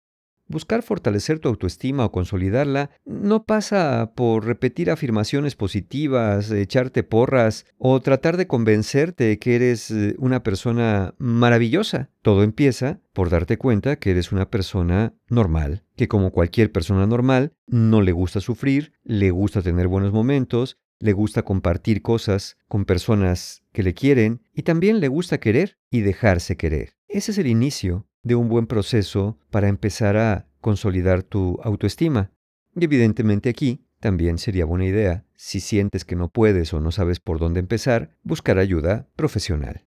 Buscar 0.50 0.82
fortalecer 0.82 1.40
tu 1.40 1.48
autoestima 1.48 2.06
o 2.06 2.10
consolidarla 2.10 2.88
no 3.04 3.44
pasa 3.44 4.12
por 4.14 4.46
repetir 4.46 4.90
afirmaciones 4.90 5.54
positivas, 5.56 6.50
echarte 6.50 7.02
porras 7.02 7.66
o 7.76 8.00
tratar 8.00 8.38
de 8.38 8.46
convencerte 8.46 9.38
que 9.38 9.56
eres 9.56 9.90
eh, 9.90 10.14
una 10.18 10.42
persona 10.42 11.14
maravillosa. 11.18 12.08
Todo 12.22 12.44
empieza 12.44 13.00
por 13.12 13.28
darte 13.28 13.58
cuenta 13.58 13.96
que 13.96 14.10
eres 14.10 14.32
una 14.32 14.48
persona 14.48 15.12
normal, 15.28 15.84
que 15.96 16.08
como 16.08 16.32
cualquier 16.32 16.72
persona 16.72 17.06
normal, 17.06 17.52
no 17.66 18.00
le 18.00 18.12
gusta 18.12 18.40
sufrir, 18.40 18.94
le 19.04 19.30
gusta 19.30 19.60
tener 19.60 19.86
buenos 19.86 20.14
momentos, 20.14 20.78
le 21.00 21.12
gusta 21.12 21.42
compartir 21.42 22.02
cosas 22.02 22.56
con 22.68 22.84
personas 22.84 23.62
que 23.72 23.82
le 23.82 23.94
quieren 23.94 24.42
y 24.52 24.62
también 24.62 25.00
le 25.00 25.08
gusta 25.08 25.38
querer 25.38 25.78
y 25.90 26.00
dejarse 26.00 26.56
querer. 26.56 26.94
Ese 27.08 27.32
es 27.32 27.38
el 27.38 27.46
inicio 27.46 28.06
de 28.22 28.34
un 28.34 28.48
buen 28.48 28.66
proceso 28.66 29.38
para 29.50 29.68
empezar 29.68 30.16
a 30.16 30.48
consolidar 30.61 31.22
tu 31.22 31.58
autoestima. 31.62 32.32
Y 32.74 32.84
evidentemente 32.84 33.48
aquí 33.48 33.87
también 34.00 34.38
sería 34.38 34.64
buena 34.64 34.87
idea, 34.87 35.24
si 35.34 35.61
sientes 35.61 36.04
que 36.04 36.16
no 36.16 36.28
puedes 36.28 36.72
o 36.72 36.80
no 36.80 36.92
sabes 36.92 37.20
por 37.20 37.38
dónde 37.38 37.61
empezar, 37.61 38.16
buscar 38.22 38.58
ayuda 38.58 39.08
profesional. 39.16 39.87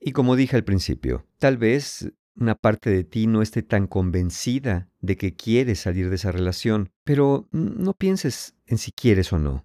Y 0.00 0.12
como 0.12 0.34
dije 0.34 0.56
al 0.56 0.64
principio, 0.64 1.26
tal 1.38 1.58
vez 1.58 2.12
una 2.34 2.54
parte 2.54 2.90
de 2.90 3.04
ti 3.04 3.26
no 3.26 3.42
esté 3.42 3.62
tan 3.62 3.86
convencida 3.86 4.88
de 5.00 5.16
que 5.16 5.34
quieres 5.34 5.80
salir 5.80 6.08
de 6.08 6.16
esa 6.16 6.32
relación, 6.32 6.90
pero 7.04 7.48
no 7.52 7.94
pienses 7.94 8.56
en 8.66 8.78
si 8.78 8.90
quieres 8.90 9.32
o 9.32 9.38
no. 9.38 9.64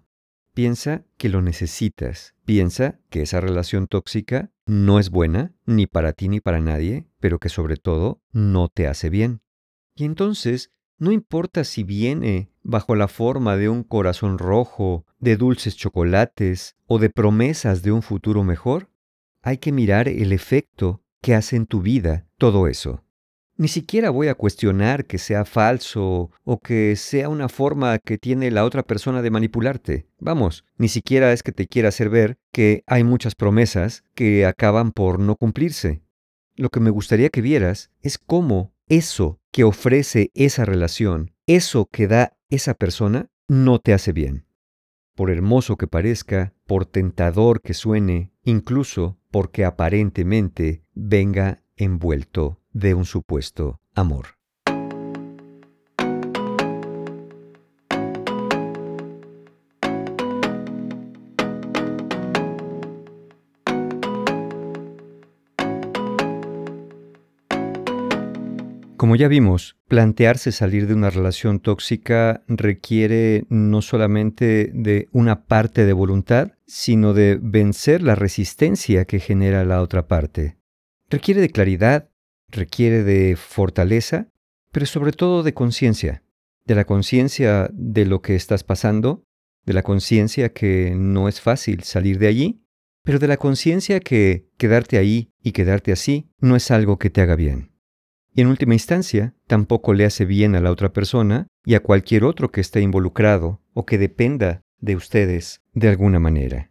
Piensa 0.58 1.04
que 1.18 1.28
lo 1.28 1.40
necesitas. 1.40 2.34
Piensa 2.44 2.98
que 3.10 3.22
esa 3.22 3.40
relación 3.40 3.86
tóxica 3.86 4.50
no 4.66 4.98
es 4.98 5.08
buena, 5.08 5.54
ni 5.66 5.86
para 5.86 6.12
ti 6.12 6.28
ni 6.28 6.40
para 6.40 6.58
nadie, 6.58 7.06
pero 7.20 7.38
que 7.38 7.48
sobre 7.48 7.76
todo 7.76 8.24
no 8.32 8.68
te 8.68 8.88
hace 8.88 9.08
bien. 9.08 9.40
Y 9.94 10.04
entonces, 10.04 10.72
no 10.98 11.12
importa 11.12 11.62
si 11.62 11.84
viene 11.84 12.50
bajo 12.64 12.96
la 12.96 13.06
forma 13.06 13.56
de 13.56 13.68
un 13.68 13.84
corazón 13.84 14.36
rojo, 14.36 15.06
de 15.20 15.36
dulces 15.36 15.76
chocolates 15.76 16.74
o 16.86 16.98
de 16.98 17.10
promesas 17.10 17.82
de 17.82 17.92
un 17.92 18.02
futuro 18.02 18.42
mejor, 18.42 18.90
hay 19.42 19.58
que 19.58 19.70
mirar 19.70 20.08
el 20.08 20.32
efecto 20.32 21.04
que 21.22 21.36
hace 21.36 21.54
en 21.54 21.66
tu 21.66 21.82
vida 21.82 22.26
todo 22.36 22.66
eso. 22.66 23.04
Ni 23.60 23.66
siquiera 23.66 24.10
voy 24.10 24.28
a 24.28 24.36
cuestionar 24.36 25.04
que 25.04 25.18
sea 25.18 25.44
falso 25.44 26.30
o 26.44 26.60
que 26.60 26.94
sea 26.94 27.28
una 27.28 27.48
forma 27.48 27.98
que 27.98 28.16
tiene 28.16 28.52
la 28.52 28.64
otra 28.64 28.84
persona 28.84 29.20
de 29.20 29.32
manipularte. 29.32 30.06
Vamos, 30.20 30.64
ni 30.76 30.86
siquiera 30.86 31.32
es 31.32 31.42
que 31.42 31.50
te 31.50 31.66
quiera 31.66 31.88
hacer 31.88 32.08
ver 32.08 32.38
que 32.52 32.84
hay 32.86 33.02
muchas 33.02 33.34
promesas 33.34 34.04
que 34.14 34.46
acaban 34.46 34.92
por 34.92 35.18
no 35.18 35.34
cumplirse. 35.34 36.02
Lo 36.54 36.68
que 36.68 36.78
me 36.78 36.90
gustaría 36.90 37.30
que 37.30 37.40
vieras 37.40 37.90
es 38.00 38.16
cómo 38.16 38.76
eso 38.86 39.40
que 39.50 39.64
ofrece 39.64 40.30
esa 40.34 40.64
relación, 40.64 41.32
eso 41.48 41.88
que 41.90 42.06
da 42.06 42.36
esa 42.50 42.74
persona, 42.74 43.28
no 43.48 43.80
te 43.80 43.92
hace 43.92 44.12
bien. 44.12 44.46
Por 45.16 45.32
hermoso 45.32 45.76
que 45.76 45.88
parezca, 45.88 46.54
por 46.64 46.86
tentador 46.86 47.60
que 47.60 47.74
suene, 47.74 48.30
incluso 48.44 49.18
porque 49.32 49.64
aparentemente 49.64 50.84
venga 50.94 51.64
envuelto 51.76 52.57
de 52.72 52.94
un 52.94 53.04
supuesto 53.04 53.80
amor. 53.94 54.38
Como 68.98 69.14
ya 69.14 69.28
vimos, 69.28 69.76
plantearse 69.86 70.50
salir 70.50 70.88
de 70.88 70.94
una 70.94 71.08
relación 71.08 71.60
tóxica 71.60 72.42
requiere 72.48 73.44
no 73.48 73.80
solamente 73.80 74.72
de 74.74 75.08
una 75.12 75.46
parte 75.46 75.86
de 75.86 75.92
voluntad, 75.92 76.50
sino 76.66 77.14
de 77.14 77.38
vencer 77.40 78.02
la 78.02 78.16
resistencia 78.16 79.04
que 79.04 79.20
genera 79.20 79.64
la 79.64 79.82
otra 79.82 80.08
parte. 80.08 80.58
Requiere 81.08 81.40
de 81.40 81.48
claridad, 81.48 82.10
requiere 82.50 83.04
de 83.04 83.36
fortaleza, 83.36 84.28
pero 84.72 84.86
sobre 84.86 85.12
todo 85.12 85.42
de 85.42 85.54
conciencia, 85.54 86.22
de 86.64 86.74
la 86.74 86.84
conciencia 86.84 87.70
de 87.72 88.04
lo 88.04 88.22
que 88.22 88.34
estás 88.34 88.64
pasando, 88.64 89.24
de 89.64 89.72
la 89.72 89.82
conciencia 89.82 90.52
que 90.52 90.94
no 90.96 91.28
es 91.28 91.40
fácil 91.40 91.82
salir 91.82 92.18
de 92.18 92.26
allí, 92.26 92.62
pero 93.02 93.18
de 93.18 93.28
la 93.28 93.36
conciencia 93.36 94.00
que 94.00 94.48
quedarte 94.58 94.98
ahí 94.98 95.30
y 95.42 95.52
quedarte 95.52 95.92
así 95.92 96.30
no 96.40 96.56
es 96.56 96.70
algo 96.70 96.98
que 96.98 97.10
te 97.10 97.20
haga 97.20 97.36
bien. 97.36 97.72
Y 98.34 98.42
en 98.42 98.48
última 98.48 98.74
instancia, 98.74 99.34
tampoco 99.46 99.94
le 99.94 100.04
hace 100.04 100.24
bien 100.24 100.54
a 100.54 100.60
la 100.60 100.70
otra 100.70 100.92
persona 100.92 101.48
y 101.64 101.74
a 101.74 101.80
cualquier 101.80 102.24
otro 102.24 102.50
que 102.50 102.60
esté 102.60 102.80
involucrado 102.80 103.60
o 103.72 103.84
que 103.84 103.98
dependa 103.98 104.60
de 104.78 104.94
ustedes 104.94 105.62
de 105.72 105.88
alguna 105.88 106.20
manera. 106.20 106.70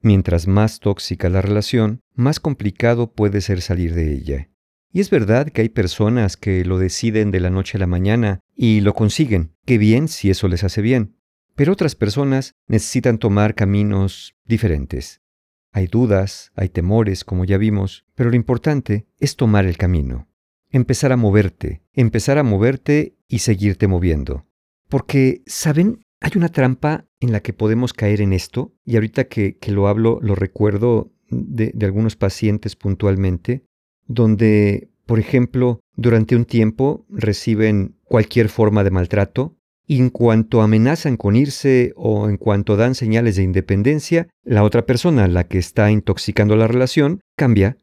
Mientras 0.00 0.46
más 0.46 0.80
tóxica 0.80 1.28
la 1.28 1.42
relación, 1.42 2.00
más 2.14 2.40
complicado 2.40 3.12
puede 3.12 3.40
ser 3.40 3.60
salir 3.60 3.94
de 3.94 4.12
ella. 4.12 4.48
Y 4.92 5.00
es 5.00 5.10
verdad 5.10 5.48
que 5.48 5.62
hay 5.62 5.68
personas 5.68 6.36
que 6.36 6.64
lo 6.64 6.78
deciden 6.78 7.30
de 7.30 7.40
la 7.40 7.50
noche 7.50 7.76
a 7.76 7.80
la 7.80 7.86
mañana 7.86 8.40
y 8.54 8.80
lo 8.80 8.94
consiguen. 8.94 9.54
Qué 9.66 9.78
bien 9.78 10.08
si 10.08 10.30
eso 10.30 10.48
les 10.48 10.64
hace 10.64 10.82
bien. 10.82 11.16
Pero 11.54 11.72
otras 11.72 11.94
personas 11.94 12.54
necesitan 12.68 13.18
tomar 13.18 13.54
caminos 13.54 14.36
diferentes. 14.44 15.20
Hay 15.72 15.86
dudas, 15.86 16.52
hay 16.54 16.68
temores, 16.68 17.24
como 17.24 17.44
ya 17.44 17.58
vimos, 17.58 18.04
pero 18.14 18.30
lo 18.30 18.36
importante 18.36 19.06
es 19.18 19.36
tomar 19.36 19.66
el 19.66 19.76
camino. 19.76 20.26
empezar 20.70 21.12
a 21.12 21.16
moverte, 21.16 21.82
empezar 21.94 22.36
a 22.36 22.42
moverte 22.42 23.16
y 23.26 23.38
seguirte 23.38 23.86
moviendo. 23.86 24.46
Porque, 24.88 25.42
¿saben? 25.46 26.04
Hay 26.20 26.32
una 26.36 26.48
trampa 26.48 27.06
en 27.20 27.32
la 27.32 27.40
que 27.40 27.52
podemos 27.52 27.92
caer 27.92 28.20
en 28.20 28.32
esto, 28.32 28.74
y 28.84 28.96
ahorita 28.96 29.28
que, 29.28 29.56
lo 29.68 29.88
hablo, 29.88 30.18
lo 30.20 30.34
recuerdo 30.34 31.12
de, 31.30 31.72
algunos 31.80 32.16
pacientes 32.16 32.76
puntualmente, 32.76 33.64
donde, 34.08 34.88
por 35.06 35.20
ejemplo, 35.20 35.80
durante 35.94 36.34
un 36.34 36.44
tiempo 36.44 37.06
reciben 37.08 37.96
cualquier 38.04 38.48
forma 38.48 38.82
de 38.82 38.90
maltrato, 38.90 39.54
y 39.86 40.00
en 40.00 40.10
cuanto 40.10 40.60
amenazan 40.60 41.16
con 41.16 41.34
irse 41.34 41.94
o 41.96 42.28
en 42.28 42.36
cuanto 42.36 42.76
dan 42.76 42.94
señales 42.94 43.36
de 43.36 43.42
independencia, 43.42 44.28
la 44.44 44.62
otra 44.62 44.84
persona, 44.84 45.28
la 45.28 45.44
que 45.44 45.56
está 45.56 45.90
intoxicando 45.90 46.56
la 46.56 46.68
relación, 46.68 47.20
cambia 47.36 47.78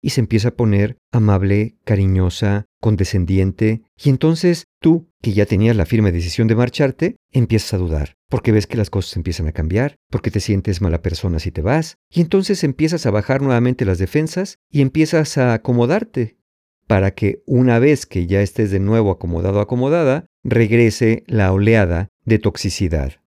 y 0.00 0.10
se 0.10 0.20
empieza 0.20 0.50
a 0.50 0.54
poner 0.54 0.98
amable, 1.10 1.76
cariñosa, 1.84 2.66
condescendiente, 2.80 3.82
y 3.96 4.10
entonces 4.10 4.64
tú, 4.80 5.10
que 5.20 5.32
ya 5.32 5.46
tenías 5.46 5.76
la 5.76 5.86
firme 5.86 6.12
decisión 6.12 6.48
de 6.48 6.54
marcharte, 6.54 7.16
empiezas 7.32 7.74
a 7.74 7.78
dudar, 7.78 8.16
porque 8.28 8.52
ves 8.52 8.66
que 8.66 8.76
las 8.76 8.90
cosas 8.90 9.16
empiezan 9.16 9.48
a 9.48 9.52
cambiar, 9.52 9.96
porque 10.10 10.30
te 10.30 10.40
sientes 10.40 10.80
mala 10.80 11.02
persona 11.02 11.38
si 11.38 11.50
te 11.50 11.62
vas, 11.62 11.96
y 12.10 12.20
entonces 12.20 12.64
empiezas 12.64 13.06
a 13.06 13.10
bajar 13.10 13.42
nuevamente 13.42 13.84
las 13.84 13.98
defensas 13.98 14.58
y 14.70 14.80
empiezas 14.80 15.38
a 15.38 15.54
acomodarte, 15.54 16.38
para 16.86 17.12
que 17.14 17.42
una 17.46 17.78
vez 17.78 18.06
que 18.06 18.26
ya 18.26 18.40
estés 18.40 18.70
de 18.70 18.80
nuevo 18.80 19.10
acomodado 19.10 19.60
acomodada, 19.60 20.26
regrese 20.42 21.24
la 21.26 21.52
oleada 21.52 22.08
de 22.24 22.38
toxicidad. 22.38 23.20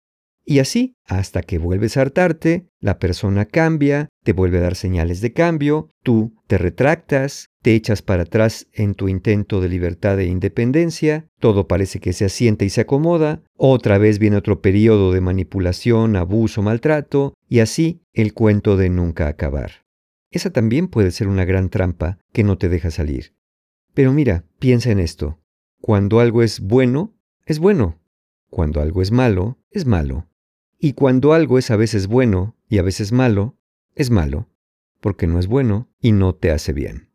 Y 0.43 0.59
así, 0.59 0.95
hasta 1.05 1.43
que 1.43 1.59
vuelves 1.59 1.97
a 1.97 2.01
hartarte, 2.01 2.67
la 2.79 2.97
persona 2.97 3.45
cambia, 3.45 4.09
te 4.23 4.33
vuelve 4.33 4.57
a 4.57 4.61
dar 4.61 4.75
señales 4.75 5.21
de 5.21 5.33
cambio, 5.33 5.91
tú 6.03 6.33
te 6.47 6.57
retractas, 6.57 7.49
te 7.61 7.75
echas 7.75 8.01
para 8.01 8.23
atrás 8.23 8.67
en 8.73 8.95
tu 8.95 9.07
intento 9.07 9.61
de 9.61 9.69
libertad 9.69 10.19
e 10.19 10.25
independencia, 10.25 11.27
todo 11.39 11.67
parece 11.67 11.99
que 11.99 12.13
se 12.13 12.25
asienta 12.25 12.65
y 12.65 12.69
se 12.69 12.81
acomoda, 12.81 13.43
otra 13.55 13.99
vez 13.99 14.17
viene 14.17 14.37
otro 14.37 14.61
periodo 14.61 15.11
de 15.11 15.21
manipulación, 15.21 16.15
abuso, 16.15 16.61
maltrato, 16.63 17.35
y 17.47 17.59
así 17.59 18.01
el 18.13 18.33
cuento 18.33 18.77
de 18.77 18.89
nunca 18.89 19.27
acabar. 19.27 19.85
Esa 20.31 20.49
también 20.49 20.87
puede 20.87 21.11
ser 21.11 21.27
una 21.27 21.45
gran 21.45 21.69
trampa 21.69 22.17
que 22.33 22.43
no 22.43 22.57
te 22.57 22.67
deja 22.69 22.89
salir. 22.89 23.35
Pero 23.93 24.13
mira, 24.13 24.45
piensa 24.59 24.89
en 24.91 24.99
esto. 24.99 25.39
Cuando 25.81 26.19
algo 26.19 26.41
es 26.41 26.61
bueno, 26.61 27.13
es 27.45 27.59
bueno. 27.59 27.99
Cuando 28.49 28.81
algo 28.81 29.01
es 29.01 29.11
malo, 29.11 29.59
es 29.69 29.85
malo. 29.85 30.30
Y 30.83 30.93
cuando 30.93 31.33
algo 31.33 31.59
es 31.59 31.69
a 31.69 31.75
veces 31.75 32.07
bueno 32.07 32.57
y 32.67 32.79
a 32.79 32.81
veces 32.81 33.11
malo, 33.11 33.55
es 33.93 34.09
malo, 34.09 34.49
porque 34.99 35.27
no 35.27 35.37
es 35.37 35.45
bueno 35.45 35.91
y 36.01 36.11
no 36.11 36.33
te 36.33 36.49
hace 36.49 36.73
bien. 36.73 37.11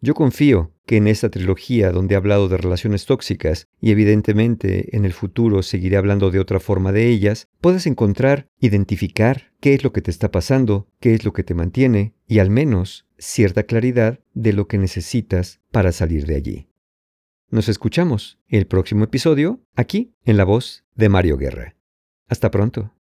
Yo 0.00 0.14
confío 0.14 0.72
que 0.86 0.98
en 0.98 1.08
esta 1.08 1.28
trilogía 1.28 1.90
donde 1.90 2.14
he 2.14 2.16
hablado 2.16 2.48
de 2.48 2.56
relaciones 2.56 3.04
tóxicas 3.04 3.66
y 3.80 3.90
evidentemente 3.90 4.96
en 4.96 5.04
el 5.04 5.12
futuro 5.12 5.64
seguiré 5.64 5.96
hablando 5.96 6.30
de 6.30 6.38
otra 6.38 6.60
forma 6.60 6.92
de 6.92 7.08
ellas, 7.08 7.48
puedas 7.60 7.88
encontrar, 7.88 8.46
identificar 8.60 9.50
qué 9.58 9.74
es 9.74 9.82
lo 9.82 9.92
que 9.92 10.00
te 10.00 10.12
está 10.12 10.30
pasando, 10.30 10.86
qué 11.00 11.14
es 11.14 11.24
lo 11.24 11.32
que 11.32 11.42
te 11.42 11.54
mantiene 11.54 12.14
y 12.28 12.38
al 12.38 12.50
menos 12.50 13.08
cierta 13.18 13.64
claridad 13.64 14.20
de 14.34 14.52
lo 14.52 14.68
que 14.68 14.78
necesitas 14.78 15.60
para 15.72 15.90
salir 15.90 16.26
de 16.26 16.36
allí. 16.36 16.68
Nos 17.50 17.68
escuchamos 17.68 18.38
el 18.46 18.68
próximo 18.68 19.02
episodio 19.02 19.64
aquí 19.74 20.14
en 20.24 20.36
la 20.36 20.44
voz 20.44 20.84
de 20.94 21.08
Mario 21.08 21.38
Guerra. 21.38 21.74
Hasta 22.28 22.50
pronto. 22.50 22.93